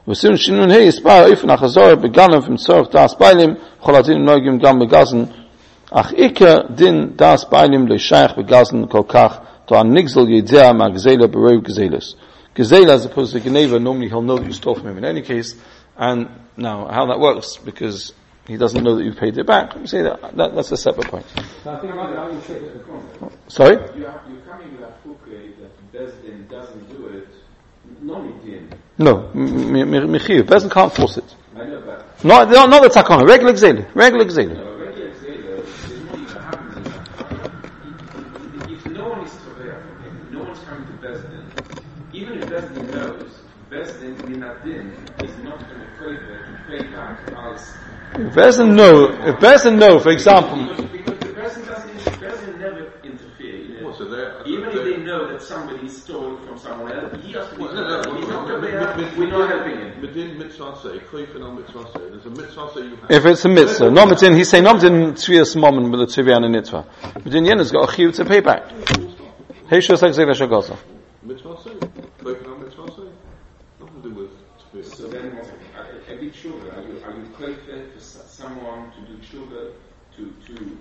[0.07, 0.35] לא ישפס ניר כופו לזה.
[0.35, 4.79] ועשינו שינון ה' הספר איפן החזור בגנב עם צורך דאס ביילים, בכל הדין נוהגים גם
[4.79, 5.23] בגזן,
[5.91, 11.61] אך עיקר דין דאס ביילים לא שייך בגזן כל כך, to הנגזל ידע מהגזלה ברוב
[11.63, 12.15] גזלס.
[12.55, 15.21] Gazela as opposed to Geneva, normally he'll know that you stole from him in any
[15.21, 15.55] case,
[15.95, 18.11] and now how that works, because
[18.47, 21.07] he doesn't know that you paid it back, we say that, that that's a separate
[21.07, 21.25] point.
[21.63, 23.31] So I think about it, how you should it.
[23.47, 23.75] Sorry?
[23.97, 27.42] You are, you're coming with a fukre that Bezdin doesn't do it, non-Indian.
[28.06, 31.24] no, Michiv, Bezin can't force it.
[31.56, 32.02] Know.
[32.22, 34.54] Not, not, not the takana, regular Gazela, regular Gazela.
[34.54, 38.70] No, regular Xela, uh, even happens in that.
[38.70, 41.44] If, no one is Tovea from him, no one's coming to Bezdin,
[42.12, 43.32] even if Bezdin knows,
[43.70, 44.92] Bezdin Minadin
[45.24, 45.86] is not going to
[46.68, 47.74] pay back as
[48.14, 52.92] If Bezin know, if Bezin know, for example, because, because the person doesn't, Bezdin never
[53.02, 53.56] interfere.
[53.56, 53.86] You know.
[53.88, 57.32] Well, so they're- Even if they're- they know that somebody stole from someone else, he
[57.32, 57.62] has to be.
[57.62, 60.00] Well, no, no, He's not Tovea, mid- we're not helping him.
[60.00, 60.98] Within mitzvah say,
[61.42, 63.10] on mitzvah there's a mitzvah say you have.
[63.10, 66.36] if it's a mitzvah, not mitzvah, he's saying not mitzvah tzvias moment with a tzivya
[66.36, 66.86] and a mitzvah.
[67.22, 68.68] But in Yena's got a chiyuv to pay back.
[69.70, 70.76] Heishos like Zeva Shagosa.
[71.22, 71.70] Mitzvah say,
[72.18, 73.08] clothing on mitzvah say.
[73.80, 74.30] Nothing to do with
[74.72, 74.94] tefillah.
[74.96, 75.38] So then,
[75.78, 79.72] a, big tshuva, are you, are you qualified for someone to do tshuva
[80.16, 80.78] to, to,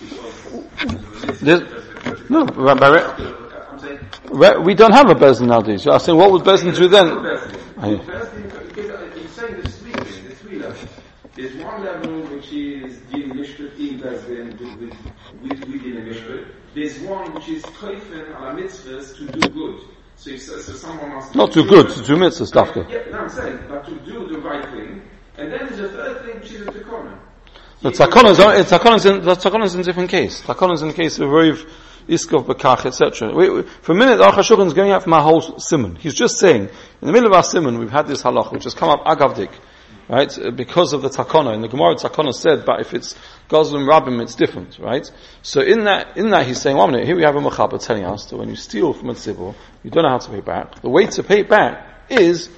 [0.00, 3.47] because, This- No, by, by,
[4.30, 5.84] I'm saying, Re- We don't have a Bezin nowadays.
[5.84, 7.08] You're asking what would Bezin do then?
[7.78, 7.96] Aye.
[8.74, 10.88] He's uh, saying there's three things, there's three levels.
[11.34, 14.96] There's one level which is Din Mishput in Bezdin with, with,
[15.42, 16.44] with, within the.
[16.74, 19.80] There's one which is Koifen ala mitzvahs to do good.
[20.16, 22.72] So, if, so, so someone must Not too good, to do mitzvah stuff.
[22.74, 25.02] Yeah, no, I'm saying, but to do the right thing.
[25.36, 26.68] And then there's a third thing which is.
[27.80, 30.42] The takonas, are- it's takonas in, the takonas in a different case.
[30.42, 31.64] Takonas in the case of Rov,
[32.08, 33.32] Iskov, Bekach, etc.
[33.82, 35.96] For a minute, Aruch is going out from our whole simon.
[35.96, 38.74] He's just saying, in the middle of our simon, we've had this halach, which has
[38.74, 39.52] come up agavdik,
[40.08, 40.38] right?
[40.56, 41.54] Because of the takona.
[41.54, 43.14] In the Gemara, takona said, but if it's
[43.50, 45.10] Goslim Rabbim, it's different, right?
[45.42, 48.04] So in that, in that he's saying, one minute, here we have a mechaber telling
[48.04, 50.80] us that when you steal from a tzibur, you don't know how to pay back.
[50.80, 52.48] The way to pay back is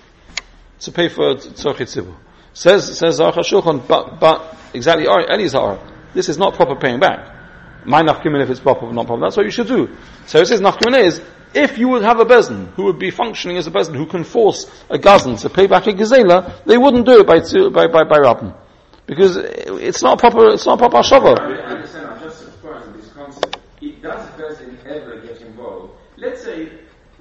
[0.80, 2.14] to pay for tzorchit tzibur.
[2.52, 5.80] Says, says Aruch but, but, exactly, Elizar,
[6.14, 7.39] this is not proper paying back.
[7.87, 9.88] My nafkimin if it's proper or not proper, that's what you should do.
[10.27, 11.21] So it says nafkimin is,
[11.55, 14.23] if you would have a bezin who would be functioning as a bezin who can
[14.25, 17.40] force a gazan to pay back a gazela, they wouldn't do it by,
[17.71, 18.55] by, by, by Rabbin.
[19.07, 21.66] Because it's not proper, it's not proper I shava.
[21.66, 23.57] understand, I'm just surprised at this concept.
[23.83, 25.95] It does Bezdin ever get involved?
[26.16, 26.71] Let's say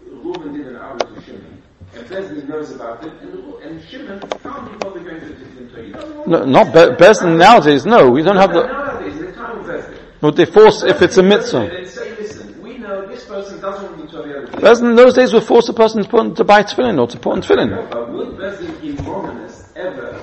[0.05, 1.63] Reuben did an hour to Shimon,
[1.95, 5.83] and Bezdin knows about it, and, and Shimon can't be bothered going to the Tinto.
[5.83, 9.25] He doesn't want No, not be- bezin nowadays, no, we don't have the, Nowadays, in
[9.25, 9.63] the time
[10.21, 11.85] no, they force, if it's a mitzvah.
[11.85, 14.89] Say, listen, we know this person doesn't want to the other thing.
[14.89, 17.33] In those days would force a person to, put, to buy tefillin or to put
[17.33, 17.89] on tefillin.
[17.89, 20.21] But would Bezdin in Romanus ever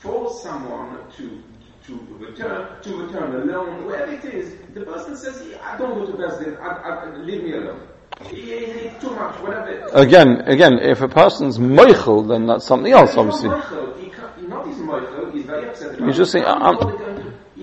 [0.00, 1.42] force someone to
[1.86, 4.54] to return to return a loan, wherever it is?
[4.72, 7.86] The person says, I don't go to Bezdin, I, I, leave me alone.
[8.22, 9.88] Too much, whatever.
[9.92, 13.50] Again, again, if a person's moichel, then that's something else, obviously.
[13.50, 13.94] He's not Michael.
[13.98, 15.98] He can't, not his He's very upset.
[15.98, 17.13] You're just saying, I'm-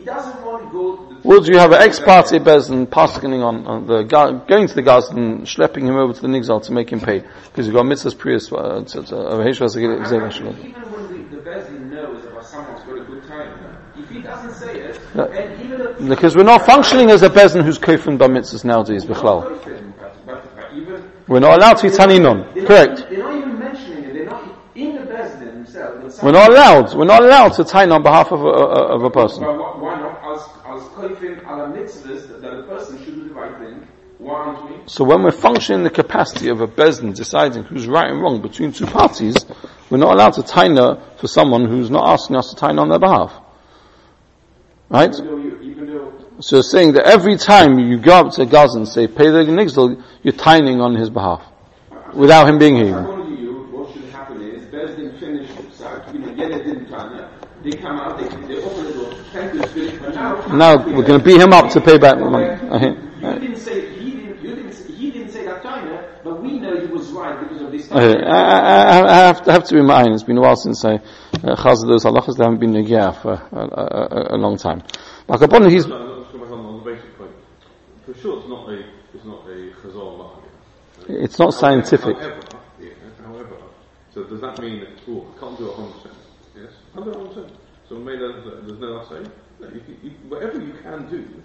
[0.02, 0.96] He doesn't want to go.
[1.22, 4.82] to- Would you have an ex parte bezin paskening on, on the going to the
[5.12, 8.18] and schlepping him over to the nigzal to make him pay because you've got mitzvahs
[8.18, 10.58] prius uh, to to uh, Heshvas Gilei Shulchan.
[10.66, 14.56] Even when the, the Bezdin knows about someone's got a good time, if he doesn't
[14.56, 15.26] say it, Yeah.
[15.26, 19.06] and even if because we're not functioning as a bezin who's kofin by mitzvahs nowadays
[19.06, 19.42] bichlal.
[20.00, 22.52] But, but, but even We're not allowed to be taninon.
[22.56, 23.06] They're Correct.
[23.08, 24.14] They're not even mentioning it.
[24.14, 26.24] They're not in the Bezdin themselves.
[26.24, 26.96] We're not allowed.
[26.96, 28.48] We're not allowed to tain on behalf of a,
[28.96, 29.44] of a person.
[29.44, 30.18] Well, why- why not?
[30.32, 33.76] As as koifin ala mitzvahs that, that the person should do the right thing.
[33.76, 34.11] Why aren't we?
[34.86, 38.42] So when we're functioning in the capacity of a bezin deciding who's right and wrong
[38.42, 39.36] between two parties,
[39.90, 43.00] we're not allowed to taina for someone who's not asking us to taina on their
[43.00, 43.34] behalf.
[44.90, 45.14] Right?
[45.14, 48.88] Even though you, even So saying that every time you go up to Gaz and
[48.88, 51.42] say, pay the nixel, you're tining on his behalf.
[52.14, 53.00] Without him being here.
[53.00, 56.14] according to you, what should happen is Bezdin finished the site.
[56.14, 57.30] You know, get it didn't plan
[57.64, 58.18] They come out.
[58.20, 59.14] They, they open the door.
[59.32, 60.14] Thank you, Spirit.
[60.14, 62.46] Now, Now we're going to beat him up to pay back the money.
[62.48, 63.40] You Okay.
[63.40, 64.42] didn't say he didn't.
[64.44, 64.74] You didn't.
[64.74, 67.81] say- He didn't say that China, but we know he was right because of this.
[67.92, 68.24] Okay.
[68.24, 70.14] I, I, I have to, I have to be mine.
[70.14, 71.00] It's been a while since I uh,
[71.58, 72.38] chazed those halachas.
[72.38, 74.82] They haven't been a for a, a, a, a long time.
[75.28, 77.32] But Kabbalah, he's No, let's go back on, the basic point.
[78.06, 78.80] For sure, it's not a
[79.14, 80.42] it's not a chazal.
[81.10, 82.16] It's not scientific.
[82.16, 82.40] However,
[82.80, 82.90] yeah,
[83.26, 83.58] however,
[84.14, 86.12] so does that mean that oh, I can't do it 100%?
[86.56, 87.52] Yes, 100%.
[87.90, 89.30] So maybe there's, there's no say.
[89.60, 91.44] No, you, you, whatever you can do,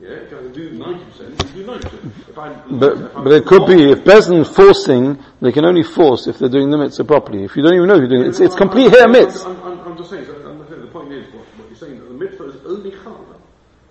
[0.00, 2.28] yeah, if I do 90%, do 90%.
[2.28, 6.26] If I, But, if but it could be, if Bezdin forcing, they can only force
[6.26, 7.44] if they're doing the mitzvah properly.
[7.44, 9.44] If you don't even know if you're doing it, it's, it's complete or miss.
[9.44, 12.08] I'm, I'm, just saying, so I'm saying the point is, what, what you're saying, that
[12.08, 13.38] the mitzvah is only chal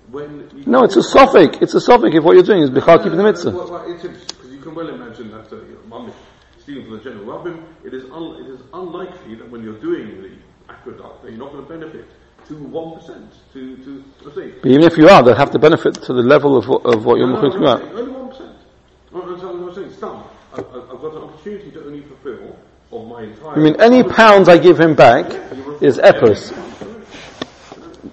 [0.10, 1.57] when you No, it's a suffix.
[1.62, 3.51] It's a suffix if what you're doing is b'chal keeping the mitzvah.
[3.51, 6.13] Well, well, it's because you can well imagine that uh, you know,
[6.60, 7.65] stealing from the general rabbin.
[7.83, 11.51] It is un, it is unlikely that when you're doing the aqueduct that you're not
[11.51, 12.07] going to benefit
[12.47, 13.31] to one percent.
[13.53, 16.55] To to let's But even if you are, they'll have to benefit to the level
[16.57, 17.81] of, what- of what you're no, no, looking no, at.
[17.93, 18.55] only one percent.
[19.13, 20.23] I'm saying some.
[20.53, 22.57] I- I- I've got an opportunity to only fulfil
[22.91, 23.55] of my entire.
[23.55, 25.25] I mean, any pounds I give him back
[25.81, 26.51] is epos.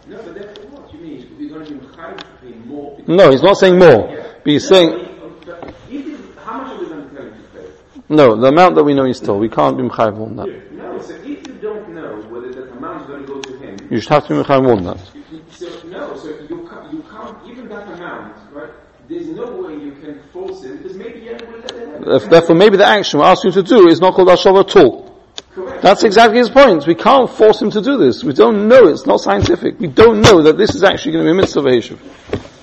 [0.08, 0.92] No, but what?
[0.94, 2.98] You mean we're going to be chayav more?
[3.06, 4.08] No, he's not saying more.
[4.08, 7.58] But he's saying, uh, But if how much are we going to tell him to
[7.58, 8.02] pay?
[8.08, 10.72] no, the amount that we know he stole, we can't be mechayiv on that.
[10.72, 13.73] No, so if you don't know whether that amount is going to go to him,
[13.90, 14.98] You should have to be mechayiv on that.
[15.14, 18.70] you- you- so no, so you can't, you can't, even that amount, right?
[19.08, 22.12] There's no way you can force him because maybe you will let it happen.
[22.12, 24.76] If- Therefore, maybe the action we're asking you to do is not called Ashov at
[24.76, 25.14] all.
[25.54, 25.82] Correct.
[25.82, 26.86] That's exactly his point.
[26.86, 28.24] We can't force him to do this.
[28.24, 28.88] We don't know.
[28.88, 29.78] It's not scientific.
[29.78, 31.98] We don't know that this is actually going to be a mitzvah v'heshiv.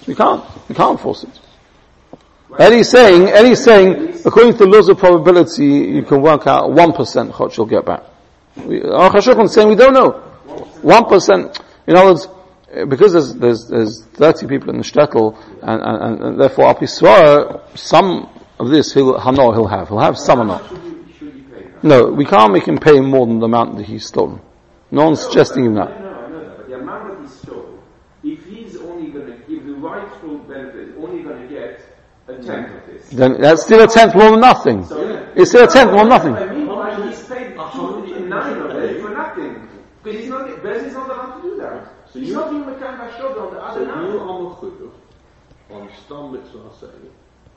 [0.07, 0.43] We can't.
[0.67, 1.39] We can't force it.
[2.59, 7.31] Eddie's saying, Eddie's saying, according to the laws of probability, you can work out 1%
[7.31, 8.03] chotch you'll get back.
[8.65, 10.21] We- Aruch HaShulchan is saying we don't know.
[10.51, 11.61] 1%.
[11.87, 12.27] In other words,
[12.89, 18.29] because there's, there's, there's 30 people in the shtetl, and, and, and, therefore Al some
[18.59, 19.89] of this he'll, Hano he'll have.
[19.89, 20.69] He'll have some or not.
[20.69, 21.73] Should you, should you pay him?
[21.83, 24.39] No, we can't make him pay more than the amount that he's stolen.
[24.89, 25.99] No one's suggesting him that.
[25.99, 27.79] no, I know that, but the amount that he stole,
[28.23, 31.81] if he's only going to give the rightful benefit, only going to get
[32.27, 33.09] a tenth of this.
[33.09, 34.87] Then that's still a tenth more than nothing.
[35.35, 36.35] It's still a tenth more than nothing.
[36.35, 39.67] I mean, why he's paid two, nine of it for nothing?
[40.03, 41.87] Because he's not, Bez is not allowed to do that.
[42.11, 44.17] So he's you- not even Mekan Bashod on the So other you nine.
[44.17, 44.91] are mechuyev
[45.69, 46.87] on stam mitzvah say,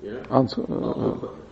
[0.02, 0.36] yeah.
[0.36, 1.50] Answer, uh, Not on purpose.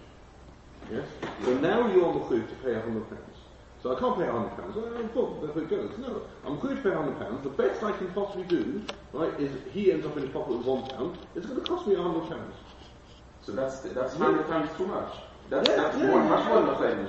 [0.92, 1.06] Yes?
[1.44, 3.38] So now you are mechuyev to pay a hundred pounds.
[3.82, 4.76] So I can't pay a hundred pounds.
[4.76, 5.98] Oh, boom, there it goes.
[5.98, 7.42] No, I'm mechuyev to pay a hundred pounds.
[7.42, 10.66] The best I can possibly do, right, is he ends up in his pocket with
[10.66, 11.18] one pound.
[11.34, 12.54] It's going to cost me a hundred pounds.
[13.40, 15.12] So that's, that's 100 times too much.
[15.50, 16.28] That's, Yeah, that's yeah, more, yeah.
[16.28, 17.08] much more than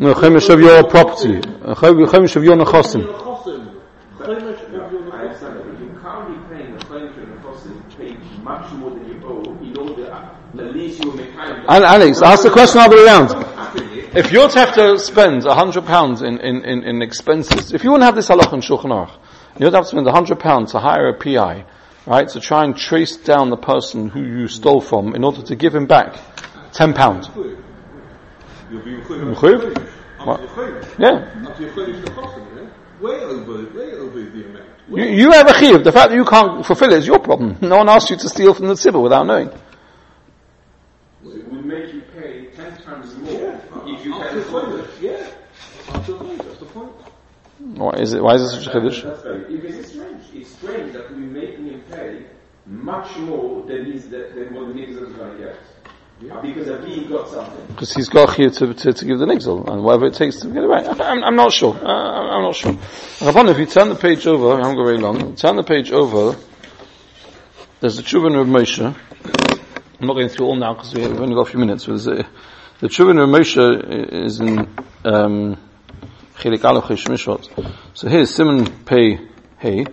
[0.00, 1.38] No, chemish of your property.
[1.38, 3.02] Uh, chemish of your nechosim.
[3.02, 3.80] You're chosim.
[4.16, 7.36] Chemish of your I understand that, but you can't be paying the Flemish and the
[7.38, 10.12] Kosim pay much more than you owe in order
[10.54, 11.64] at least you will make time.
[11.68, 14.16] And Alex, ask the question the way around.
[14.16, 17.90] If you'd have to spend a hundred pounds in, in, in, in expenses, if you
[17.90, 19.10] wouldn't have this halach in Shulchan Aruch,
[19.58, 21.64] you'd have to spend a hundred pounds to hire a PI,
[22.06, 25.56] right, to try and trace down the person who you stole from in order to
[25.56, 26.16] give him back
[26.72, 27.28] ten pounds.
[27.34, 27.67] You'll be
[28.70, 29.34] mechuyev.
[29.34, 29.88] Mechuyev?
[30.24, 30.40] What?
[30.40, 30.94] Up to.
[30.98, 31.48] Yeah.
[31.48, 32.68] Up to your chodesh the chosim, yeah?
[33.00, 34.64] Way over, way over the amount.
[34.88, 35.84] You, you have a chiv.
[35.84, 37.54] The fact that you can't fulfill it is your problem.
[37.54, 37.68] Hmm.
[37.68, 39.50] No one asked you to steal from the tzibur without knowing.
[41.22, 44.40] so it would make you pay 10 times more if you Up had to a
[44.40, 44.82] your chodesh.
[44.84, 45.94] chodesh, yeah.
[45.94, 46.92] Up to your chodesh, that's the point.
[47.58, 48.22] Why is it?
[48.22, 49.02] Why is it such a chiddush?
[49.02, 50.22] That's it's strange.
[50.32, 52.26] It's strange that we're making him pay
[52.66, 55.56] much more than he's, than, than what the niggas are going to get.
[57.68, 60.48] Because he's got here to, to, to give the nixel, and whatever it takes to
[60.48, 61.00] get it back.
[61.00, 61.74] I'm, I'm not sure.
[61.74, 62.72] Uh, I'm not sure.
[62.72, 65.92] Rabban, if you turn the page over, I haven't got very long, turn the page
[65.92, 66.36] over,
[67.80, 68.84] there's the Chuvin of Moshe.
[70.00, 71.86] I'm not going through all now because we've only got a few minutes.
[71.86, 72.26] But a,
[72.80, 74.58] the Chuvin of Moshe is in,
[75.04, 75.56] um,
[76.38, 77.74] Chilik Aleph Mishot.
[77.94, 79.20] So here's Simon Pei
[79.58, 79.86] Hey,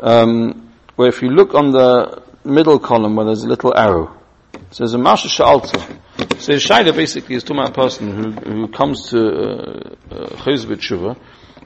[0.00, 4.21] um, where if you look on the middle column where there's a little arrow,
[4.54, 5.98] it says a Masha Sha'alta.
[6.40, 11.18] So Shaila basically is talking about a person who, who comes to uh, uh, Tshuva,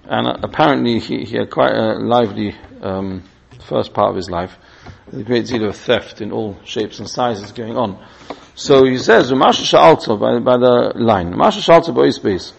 [0.04, 3.22] and uh, apparently he, he had quite a lively um,
[3.66, 4.56] first part of his life.
[5.06, 8.04] There's a great deal of theft in all shapes and sizes going on.
[8.54, 12.52] So he says, Masha Sha'alta, by, by the line, Masha Sha'alta by space.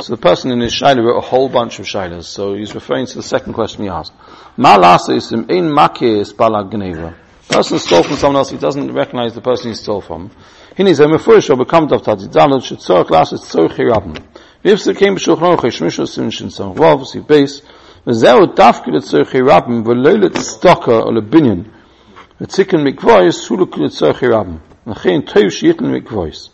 [0.00, 3.06] So the person in his Shaila wrote a whole bunch of Shailas, so he's referring
[3.06, 4.12] to the second question he asked.
[4.56, 7.14] Ma lasa isim ein makeh is gneva
[7.48, 10.30] person stole from someone else, he doesn't recognize the person he stole from.
[10.76, 12.26] He needs a mefurish or become of tadi.
[12.26, 14.24] Dalad should tzorach lashes tzorach
[14.62, 17.62] If Vifse came b'shulchan aruch shmishu simshin sam rov si base
[18.06, 21.70] vezeu dafke le tzorach hirabim v'lo le tztaka or le binyan
[22.40, 26.50] v'tzikin mikvois suluk le tzorach hirabim v'chein tov sheyitin mikvois.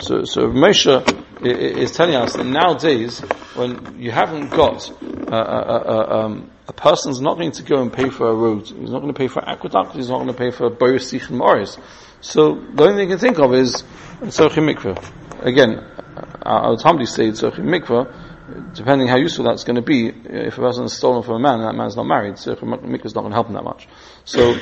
[0.00, 1.00] So, so Moshe
[1.44, 3.20] is telling us that nowadays,
[3.54, 4.90] when you haven't got
[5.30, 8.34] uh, uh, uh, uh um, a person's not going to go and pay for a
[8.34, 11.08] road, he's not going to pay for aqueduct, he's not going to pay for Boris
[11.08, 11.76] Sich and Morris.
[12.20, 13.82] So the only thing you can think of is
[14.20, 15.44] Tzorchim Mikveh.
[15.44, 15.84] Again,
[16.42, 20.60] I would humbly say Tzorchim Mikveh, depending how useful that's going to be, if a
[20.60, 23.22] person is stolen from a man and that man's not married, Tzorchim Mikveh is not
[23.22, 23.88] going to help him that much.
[24.24, 24.56] So,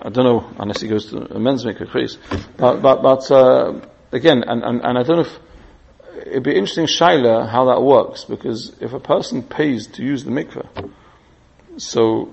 [0.00, 2.18] I don't know, unless he goes to a men's mikveh, Chris.
[2.56, 3.80] But, but, but, uh,
[4.12, 5.38] again, and, and, and I don't know if,
[6.26, 10.30] it'd be interesting, Shaila, how that works, because if a person pays to use the
[10.30, 10.92] mikveh,
[11.76, 12.32] so,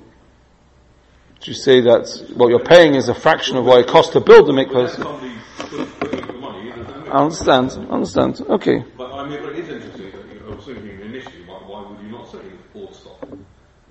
[1.41, 4.19] do you say that what you're paying is a fraction of what it costs to
[4.19, 4.89] build the mikveh?
[4.89, 8.83] Somebody put, put in the money, there's no I understand, I understand, okay.
[8.97, 11.89] But I mean, but it is interesting that you, I was thinking initially, why, why
[11.89, 12.39] would you not say
[12.73, 13.21] all stock?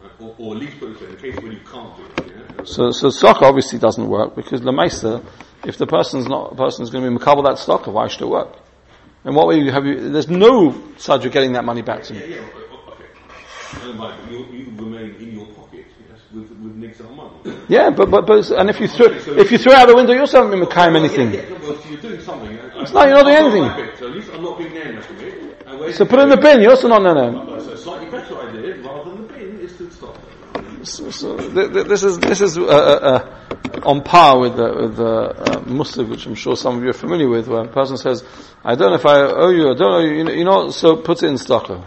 [0.00, 0.10] Right?
[0.20, 2.32] Or, or at least put it in case when you can't do it.
[2.58, 2.64] Yeah?
[2.64, 5.24] So, so soccer obviously doesn't work, because Lemaisa,
[5.64, 8.28] if the person's not, a person's going to be makabel that stock, why should it
[8.28, 8.56] work?
[9.24, 12.14] And what way you have you, there's no side you're getting that money back to
[12.14, 12.34] Yeah, me.
[12.36, 12.67] yeah, but,
[13.74, 13.86] okay.
[13.92, 17.30] Never you, you remain in your pocket, yes, with, with Nixon money.
[17.68, 20.12] Yeah, but, but, but, and if you throw, if you throw it out the window,
[20.12, 21.32] you also haven't been Makayim anything.
[21.34, 22.52] Yeah, yeah, well, so you're doing something.
[22.52, 23.86] It's not, you're not doing anything.
[23.86, 25.92] bit, so at least I'm not being next to me.
[25.92, 27.58] So put it in the bin, you're also not, no, no.
[27.60, 30.16] So a slightly better idea, rather than the bin, is to stop.
[30.82, 34.74] So, so th- th- this is, this is, uh, uh, uh, on par with the,
[34.74, 37.68] with the, uh, Muslim, which I'm sure some of you are familiar with, where a
[37.68, 38.24] person says,
[38.64, 40.70] I don't know if I owe you, I don't know you, you know, you know
[40.70, 41.84] so put it in stocker.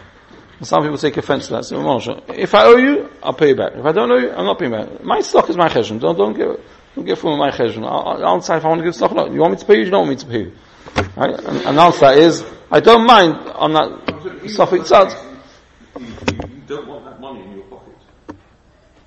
[0.61, 1.65] And some people take offense to that.
[1.65, 3.73] So, "Moshe, if I owe you, I'll pay you back.
[3.73, 5.03] If I don't owe you, I'm not paying back.
[5.03, 5.99] My stock is my cheshon.
[5.99, 6.55] Don't, don't give,
[6.95, 7.83] don't give from my cheshon.
[7.83, 9.31] I'll, I'll decide if I want to give stock or not.
[9.31, 10.51] You want me to pay you, you don't want me to pay you.
[11.17, 11.33] Right?
[11.33, 15.09] And, and the answer is, I don't mind on that suffix tzad.
[15.99, 16.13] You, you,
[16.53, 17.95] you don't want that money in your pocket.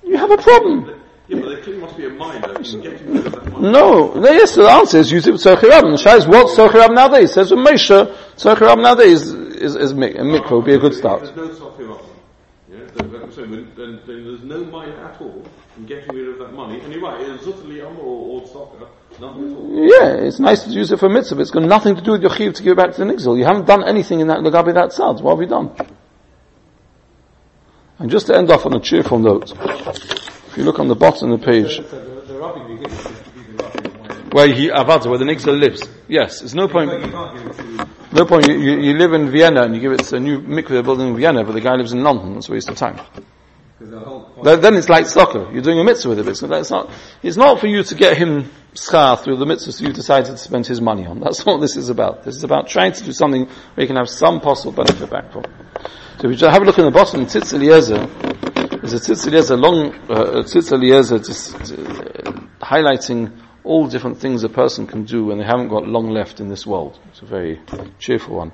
[0.03, 0.99] You have a problem.
[1.29, 3.71] Yeah, but there clearly must be a mind getting rid of that money.
[3.71, 5.91] No, no, yes, the answer is use it with Tzorchi Rabban.
[5.91, 7.31] The Shai is what Tzorchi Rabban nowadays?
[7.31, 10.93] Says with Moshe, Tzorchi Rabban nowadays is, is, mik- a mikvah would be a good
[10.93, 11.23] start.
[11.35, 11.87] There's no here,
[12.67, 13.11] yeah, then,
[13.75, 15.43] then, then, there's no mind at all
[15.77, 16.81] in getting rid of that money.
[16.81, 18.87] And you're right, it's utterly um, or, or soccer,
[19.19, 19.69] nothing at all.
[19.71, 22.31] Yeah, it's nice to use it for mitzvah, it's got nothing to do with your
[22.35, 23.37] chiv to give it back to the nixel.
[23.37, 25.21] You haven't done anything in that Lagabi that tzad.
[25.21, 25.75] What have you done?
[27.99, 31.31] And just to end off on a cheerful note, if you look on the bottom
[31.31, 34.09] of the page, So the, the robbing you give it to be the robbing one.
[34.31, 35.87] where he, Avada, where the nixel lives.
[36.07, 36.91] Yes, there's no point,
[38.15, 40.85] No point, you, you, you live in Vienna and you give it a new mikveh
[40.85, 42.97] building in Vienna, but the guy lives in London, that's a waste of time.
[43.77, 44.55] the.
[44.55, 45.51] Then, it's like soccer.
[45.51, 46.27] You're doing a mitzvah with it.
[46.29, 46.89] It's, that's not,
[47.21, 50.37] it's not for you to get him schar through the mitzvah so you decided to
[50.37, 51.19] spend his money on.
[51.19, 52.23] That's what this is about.
[52.23, 55.33] This is about trying to do something where you can have some possible benefit back
[55.33, 55.43] from.
[56.19, 58.07] So if you just have a look in the bottom, Tzitz Eliezer,
[58.77, 64.48] there's a Tzitz Eliezer, long, uh, Tzitz Eliezer just uh, highlighting all different things a
[64.48, 66.98] person can do when they haven't got long left in this world.
[67.10, 67.60] It's a very
[67.98, 68.52] cheerful one.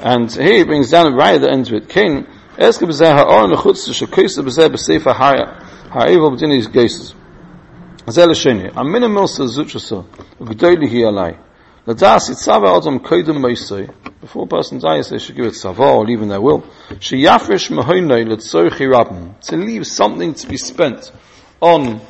[0.00, 3.50] And here he brings down right at the end of it, Cain, Eske b'zeh ha'oren
[3.50, 7.14] l'chutz shekoyse b'zeh b'sefer ha'evel b'dinis geises.
[8.08, 9.96] זה לשני, המינה מילסה זוטרסה,
[10.40, 11.32] וגדולי היא עליי.
[11.86, 13.86] לדעת יצב האדם קודם מייסי,
[14.22, 16.62] before a person dies they should give it tzava or leave in their will,
[17.00, 21.10] שיפרש מהוינוי לצורכי רבן, to leave something to be spent
[21.60, 22.00] on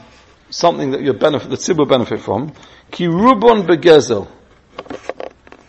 [0.51, 2.53] something that you benefit, the tzibur benefit from.
[2.91, 4.27] Ki rubon begezel.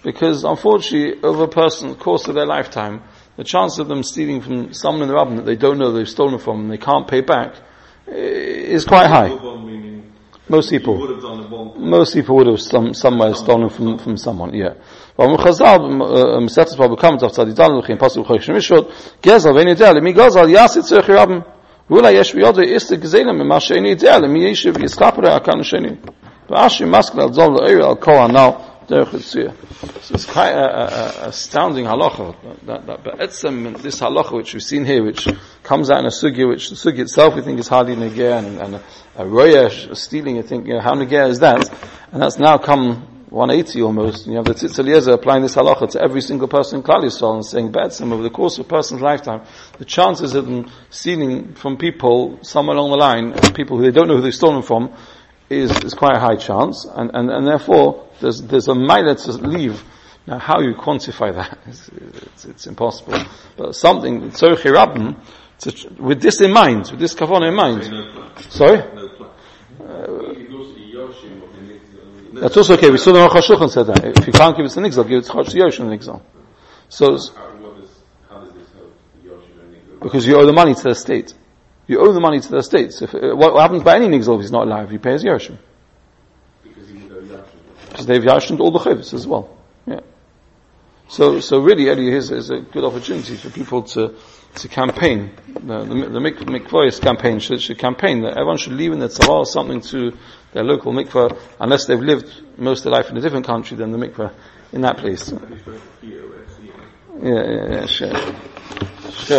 [0.02, 3.02] Because unfortunately, over a person, the course of their lifetime,
[3.36, 6.08] the chance of them stealing from someone in the rabbin that they don't know they've
[6.08, 7.54] stolen from and they can't pay back
[8.08, 9.28] eh, is quite high.
[10.48, 10.98] Most people.
[11.78, 14.74] Most people would have some, somewhere stolen from, from someone, yeah.
[15.18, 16.46] Um, uh, um,
[19.22, 21.44] Gezel, Mi Gezel, Rabbin,
[21.91, 25.91] ואולי יש ביודו איסטר גזלם ממה שאין יודע למי ישב יסקפר הכאן השני.
[26.49, 28.49] ואשי מסקל על זול לעיר על כל הנ"ל
[28.89, 29.51] דרך יציאה.
[30.01, 32.33] So it's quite a, a, a astounding halacha,
[32.65, 35.27] that, that, but etzem, this halacha which we've seen here, which
[35.61, 38.59] comes out in a sugya, which the sugya itself we think is hardly negeh, and,
[38.61, 38.83] and a,
[39.17, 41.69] a royesh, a stealing, you think, you know, how negeh is that?
[42.11, 45.88] And that's now come 180 almost, and you have the Tzitz Eliezer applying this halacha
[45.90, 48.68] to every single person in Klal Yisrael and saying, Be'etzem, over the course of a
[48.68, 49.42] person's lifetime,
[49.78, 54.06] the chances of them stealing from people, somewhere along the line, people who they don't
[54.06, 54.94] know who they've stolen from,
[55.48, 59.32] is, is quite a high chance, and, and, and therefore, there's, there's a mile to
[59.32, 59.82] leave.
[60.26, 63.18] Now, how you quantify that, it's, it's, it's impossible.
[63.56, 67.90] But something, Tzorchi Rabban, with this in mind, with this kavanah in mind.
[67.90, 68.30] No.
[68.50, 68.76] Sorry?
[68.94, 69.30] No plan.
[72.32, 72.90] That's also okay.
[72.90, 74.18] We saw the Aruch HaShulchan said that.
[74.18, 76.22] If you can't give it to Nigzal, give it to Chosh Yosh and Nigzal.
[76.88, 77.90] So, How, what is,
[78.28, 80.02] how does this help Yoshim and Nico?
[80.02, 81.34] because you owe the money to the state.
[81.86, 82.92] You owe the money to the state.
[82.92, 84.90] So if, uh, what, happens by any Nigzal if he's not alive?
[84.90, 85.58] He pays Because Yoshim.
[86.64, 87.88] he would have Yoshim.
[87.90, 89.56] Because they've Yoshim all the Chivs as well.
[89.86, 90.00] Yeah.
[91.08, 94.14] So, so really, Eddie, here's, is a good opportunity for people to,
[94.54, 95.32] to campaign.
[95.48, 99.08] The, the, the mik- mikvahist campaign should, should campaign that everyone should leave in their
[99.08, 100.16] tzavah something to
[100.52, 103.90] their local mikvah, unless they've lived most of their life in a different country than
[103.90, 104.32] the mikvah
[104.72, 105.32] in that place.
[105.32, 106.72] At least for POS, yeah.
[107.22, 108.12] Yeah, yeah, yeah, sure.
[109.12, 109.38] Sure.